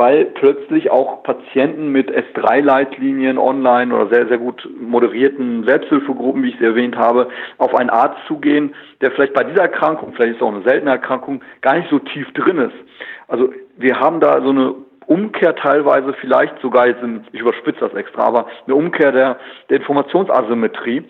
weil 0.02 0.26
plötzlich 0.26 0.90
auch 0.90 1.22
Patienten 1.22 1.92
mit 1.92 2.10
S3-Leitlinien 2.10 3.38
online 3.38 3.94
oder 3.94 4.08
sehr, 4.12 4.28
sehr 4.28 4.40
gut 4.40 4.68
moderierten 4.80 5.64
Selbsthilfegruppen, 5.64 6.42
wie 6.42 6.50
ich 6.50 6.58
sie 6.58 6.66
erwähnt 6.66 6.98
habe, 6.98 7.28
auf 7.60 7.76
einen 7.76 7.92
Arzt 7.92 8.18
zugehen, 8.26 8.74
der 9.02 9.12
vielleicht 9.12 9.36
bei 9.36 9.44
dieser 9.44 9.62
Erkrankung, 9.62 10.14
vielleicht 10.14 10.32
ist 10.32 10.38
es 10.38 10.42
auch 10.42 10.52
eine 10.52 10.64
seltene 10.64 10.90
Erkrankung, 10.90 11.44
gar 11.62 11.78
nicht 11.78 11.88
so 11.92 12.00
tief 12.00 12.34
drin 12.34 12.58
ist. 12.58 12.74
Also 13.28 13.54
wir 13.78 14.00
haben 14.00 14.20
da 14.20 14.42
so 14.42 14.50
eine 14.50 14.74
Umkehr 15.12 15.54
teilweise 15.58 16.14
vielleicht 16.14 16.58
sogar 16.62 16.88
jetzt, 16.88 17.04
ich 17.34 17.42
überspitze 17.42 17.82
das 17.82 17.94
extra, 17.94 18.24
aber 18.24 18.48
eine 18.66 18.76
Umkehr 18.76 19.12
der, 19.12 19.38
der 19.70 19.78
Informationsasymmetrie. 19.78 21.04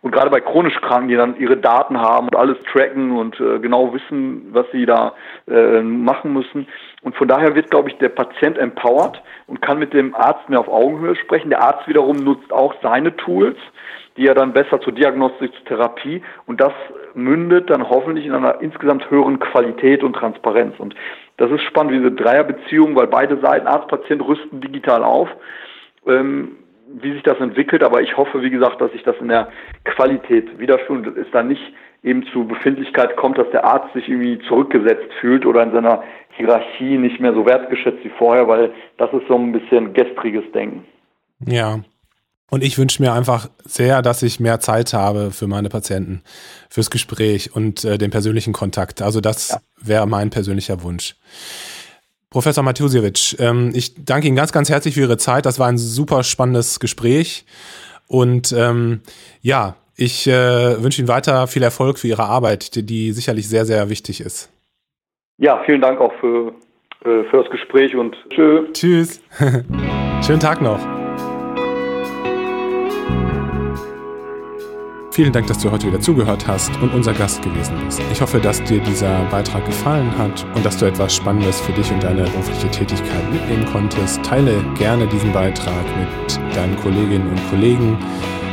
Und 0.00 0.12
gerade 0.12 0.30
bei 0.30 0.40
chronisch 0.40 0.80
Kranken, 0.80 1.08
die 1.08 1.16
dann 1.16 1.36
ihre 1.40 1.56
Daten 1.56 1.98
haben 2.00 2.28
und 2.28 2.36
alles 2.36 2.56
tracken 2.72 3.16
und 3.16 3.40
äh, 3.40 3.58
genau 3.58 3.92
wissen, 3.92 4.46
was 4.52 4.64
sie 4.70 4.86
da 4.86 5.14
äh, 5.48 5.80
machen 5.82 6.32
müssen. 6.32 6.68
Und 7.02 7.16
von 7.16 7.26
daher 7.26 7.56
wird, 7.56 7.68
glaube 7.72 7.90
ich, 7.90 7.98
der 7.98 8.10
Patient 8.10 8.56
empowered 8.58 9.20
und 9.48 9.60
kann 9.60 9.80
mit 9.80 9.92
dem 9.92 10.14
Arzt 10.14 10.48
mehr 10.48 10.60
auf 10.60 10.68
Augenhöhe 10.68 11.16
sprechen. 11.16 11.50
Der 11.50 11.64
Arzt 11.64 11.88
wiederum 11.88 12.16
nutzt 12.16 12.52
auch 12.52 12.76
seine 12.80 13.16
Tools, 13.16 13.56
die 14.18 14.26
er 14.26 14.34
dann 14.34 14.52
besser 14.52 14.80
zur 14.80 14.92
Diagnostik, 14.92 15.52
zur 15.54 15.64
Therapie. 15.64 16.20
Und 16.46 16.60
das 16.60 16.72
mündet 17.14 17.70
dann 17.70 17.88
hoffentlich 17.88 18.26
in 18.26 18.34
einer 18.34 18.60
insgesamt 18.60 19.08
höheren 19.10 19.38
Qualität 19.38 20.02
und 20.02 20.14
Transparenz. 20.14 20.74
Und 20.78 20.94
das 21.38 21.50
ist 21.50 21.62
spannend, 21.62 21.94
diese 21.94 22.12
Dreierbeziehung, 22.12 22.96
weil 22.96 23.06
beide 23.06 23.38
Seiten, 23.40 23.66
Arzt, 23.66 23.88
Patient, 23.88 24.22
rüsten 24.26 24.60
digital 24.60 25.02
auf. 25.04 25.28
Ähm, 26.06 26.56
wie 26.90 27.12
sich 27.12 27.22
das 27.22 27.38
entwickelt, 27.38 27.82
aber 27.82 28.00
ich 28.00 28.16
hoffe, 28.16 28.42
wie 28.42 28.50
gesagt, 28.50 28.80
dass 28.80 28.90
sich 28.92 29.02
das 29.02 29.16
in 29.20 29.28
der 29.28 29.48
Qualität 29.84 30.58
widerspiegelt, 30.58 31.18
es 31.18 31.30
dann 31.32 31.48
nicht 31.48 31.62
eben 32.02 32.24
zu 32.32 32.46
Befindlichkeit 32.46 33.16
kommt, 33.16 33.38
dass 33.38 33.50
der 33.50 33.64
Arzt 33.64 33.92
sich 33.92 34.08
irgendwie 34.08 34.38
zurückgesetzt 34.48 35.12
fühlt 35.20 35.44
oder 35.44 35.62
in 35.62 35.72
seiner 35.72 36.02
Hierarchie 36.30 36.96
nicht 36.96 37.20
mehr 37.20 37.34
so 37.34 37.44
wertgeschätzt 37.44 38.04
wie 38.04 38.12
vorher, 38.16 38.48
weil 38.48 38.72
das 38.96 39.12
ist 39.12 39.26
so 39.28 39.34
ein 39.34 39.52
bisschen 39.52 39.92
gestriges 39.92 40.50
Denken. 40.52 40.84
Ja. 41.44 41.80
Und 42.50 42.64
ich 42.64 42.78
wünsche 42.78 43.02
mir 43.02 43.12
einfach 43.12 43.50
sehr, 43.64 44.00
dass 44.00 44.22
ich 44.22 44.40
mehr 44.40 44.58
Zeit 44.58 44.94
habe 44.94 45.30
für 45.32 45.46
meine 45.46 45.68
Patienten, 45.68 46.22
fürs 46.70 46.90
Gespräch 46.90 47.54
und 47.54 47.84
äh, 47.84 47.98
den 47.98 48.10
persönlichen 48.10 48.52
Kontakt. 48.52 49.02
Also 49.02 49.20
das 49.20 49.50
ja. 49.50 49.58
wäre 49.80 50.06
mein 50.06 50.30
persönlicher 50.30 50.82
Wunsch. 50.82 51.16
Professor 52.30 52.62
Matusiewicz, 52.62 53.36
ähm, 53.38 53.72
ich 53.74 54.04
danke 54.04 54.28
Ihnen 54.28 54.36
ganz, 54.36 54.52
ganz 54.52 54.70
herzlich 54.70 54.94
für 54.94 55.00
Ihre 55.00 55.16
Zeit. 55.16 55.46
Das 55.46 55.58
war 55.58 55.68
ein 55.68 55.78
super 55.78 56.22
spannendes 56.22 56.80
Gespräch. 56.80 57.44
Und 58.06 58.52
ähm, 58.52 59.00
ja, 59.42 59.76
ich 59.96 60.26
äh, 60.26 60.82
wünsche 60.82 61.00
Ihnen 61.00 61.08
weiter 61.08 61.46
viel 61.48 61.62
Erfolg 61.62 61.98
für 61.98 62.08
Ihre 62.08 62.24
Arbeit, 62.24 62.74
die, 62.74 62.84
die 62.84 63.12
sicherlich 63.12 63.48
sehr, 63.48 63.66
sehr 63.66 63.90
wichtig 63.90 64.20
ist. 64.20 64.50
Ja, 65.38 65.62
vielen 65.64 65.80
Dank 65.80 66.00
auch 66.00 66.12
für, 66.20 66.54
äh, 67.04 67.24
für 67.30 67.42
das 67.42 67.50
Gespräch 67.50 67.94
und 67.94 68.16
tschö. 68.30 68.72
tschüss. 68.72 69.20
Schönen 70.26 70.40
Tag 70.40 70.62
noch. 70.62 70.97
Vielen 75.18 75.32
Dank, 75.32 75.48
dass 75.48 75.58
du 75.58 75.68
heute 75.72 75.88
wieder 75.88 75.98
zugehört 75.98 76.46
hast 76.46 76.70
und 76.80 76.94
unser 76.94 77.12
Gast 77.12 77.42
gewesen 77.42 77.74
bist. 77.84 78.00
Ich 78.12 78.20
hoffe, 78.20 78.38
dass 78.38 78.62
dir 78.62 78.78
dieser 78.78 79.24
Beitrag 79.24 79.66
gefallen 79.66 80.16
hat 80.16 80.46
und 80.54 80.64
dass 80.64 80.76
du 80.76 80.86
etwas 80.86 81.12
Spannendes 81.12 81.60
für 81.60 81.72
dich 81.72 81.90
und 81.90 82.04
deine 82.04 82.22
berufliche 82.22 82.70
Tätigkeit 82.70 83.32
mitnehmen 83.32 83.66
konntest. 83.72 84.22
Teile 84.22 84.62
gerne 84.78 85.08
diesen 85.08 85.32
Beitrag 85.32 85.84
mit 85.98 86.56
deinen 86.56 86.76
Kolleginnen 86.76 87.26
und 87.26 87.50
Kollegen. 87.50 87.98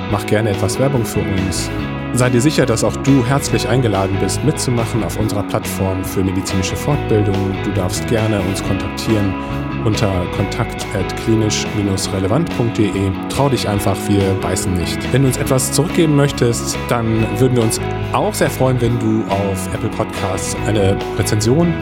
Mach 0.09 0.25
gerne 0.25 0.49
etwas 0.49 0.79
Werbung 0.79 1.05
für 1.05 1.19
uns. 1.19 1.69
Sei 2.13 2.31
dir 2.31 2.41
sicher, 2.41 2.65
dass 2.65 2.83
auch 2.83 2.95
du 2.97 3.23
herzlich 3.23 3.69
eingeladen 3.69 4.17
bist, 4.19 4.43
mitzumachen 4.43 5.03
auf 5.03 5.19
unserer 5.19 5.43
Plattform 5.43 6.03
für 6.03 6.23
medizinische 6.23 6.75
Fortbildung. 6.75 7.35
Du 7.63 7.73
darfst 7.73 8.07
gerne 8.07 8.41
uns 8.41 8.63
kontaktieren 8.63 9.35
unter 9.85 10.25
kontakt.klinisch-relevant.de. 10.35 13.11
Trau 13.29 13.49
dich 13.49 13.69
einfach, 13.69 13.95
wir 14.07 14.33
beißen 14.41 14.73
nicht. 14.73 14.97
Wenn 15.13 15.21
du 15.21 15.27
uns 15.29 15.37
etwas 15.37 15.71
zurückgeben 15.71 16.15
möchtest, 16.15 16.75
dann 16.89 17.25
würden 17.39 17.55
wir 17.55 17.63
uns 17.63 17.79
auch 18.11 18.33
sehr 18.33 18.49
freuen, 18.49 18.81
wenn 18.81 18.99
du 18.99 19.23
auf 19.29 19.73
Apple 19.73 19.89
Podcasts 19.89 20.57
eine 20.67 20.97
Rezension 21.17 21.73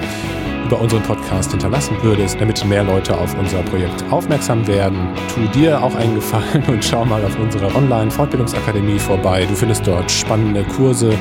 über 0.66 0.80
unseren 0.80 1.04
Podcast 1.04 1.52
hinterlassen 1.52 1.96
würdest, 2.02 2.40
damit 2.40 2.64
mehr 2.66 2.84
Leute 2.84 3.18
auf 3.18 3.38
unser 3.38 3.62
Projekt 3.64 4.04
aufmerksam 4.12 4.66
werden. 4.68 4.98
Tu 5.34 5.60
dir 5.60 5.82
auch 5.82 5.96
einen 5.96 6.16
Gefallen 6.16 6.64
und 6.68 6.84
schau 6.84 7.06
mal 7.06 7.24
auf 7.24 7.38
unserer 7.38 7.76
Online-Fortbildungsakademie 7.76 9.00
vorbei. 9.00 9.46
Du 9.46 9.56
findest 9.56 9.86
dort 9.86 10.12
spannende 10.12 10.64
Kurse 10.64 11.14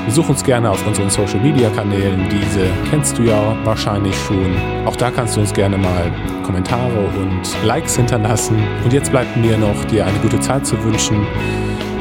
Besuch 0.07 0.31
uns 0.31 0.43
gerne 0.43 0.71
auf 0.71 0.87
unseren 0.87 1.11
Social 1.11 1.41
Media 1.41 1.69
Kanälen. 1.69 2.27
Diese 2.31 2.71
kennst 2.89 3.19
du 3.19 3.25
ja 3.25 3.55
wahrscheinlich 3.65 4.17
schon. 4.27 4.57
Auch 4.87 4.97
da 4.97 5.11
kannst 5.11 5.37
du 5.37 5.41
uns 5.41 5.53
gerne 5.53 5.77
mal 5.77 6.11
Kommentare 6.43 7.07
und 7.19 7.43
Likes 7.67 7.97
hinterlassen. 7.97 8.57
Und 8.83 8.95
jetzt 8.95 9.11
bleibt 9.11 9.37
mir 9.37 9.59
noch, 9.59 9.85
dir 9.85 10.07
eine 10.07 10.19
gute 10.21 10.41
Zeit 10.41 10.67
zu 10.67 10.83
wünschen. 10.85 11.27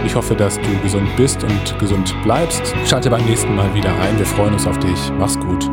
Ich 0.05 0.15
hoffe, 0.15 0.35
dass 0.35 0.57
du 0.61 0.79
gesund 0.81 1.13
bist 1.17 1.43
und 1.43 1.77
gesund 1.77 2.15
bleibst. 2.23 2.73
Schalte 2.85 3.09
beim 3.09 3.25
nächsten 3.25 3.53
Mal 3.53 3.73
wieder 3.73 3.91
ein. 3.99 4.17
Wir 4.17 4.25
freuen 4.25 4.53
uns 4.53 4.65
auf 4.65 4.79
dich. 4.79 5.11
Mach's 5.19 5.37
gut. 5.37 5.69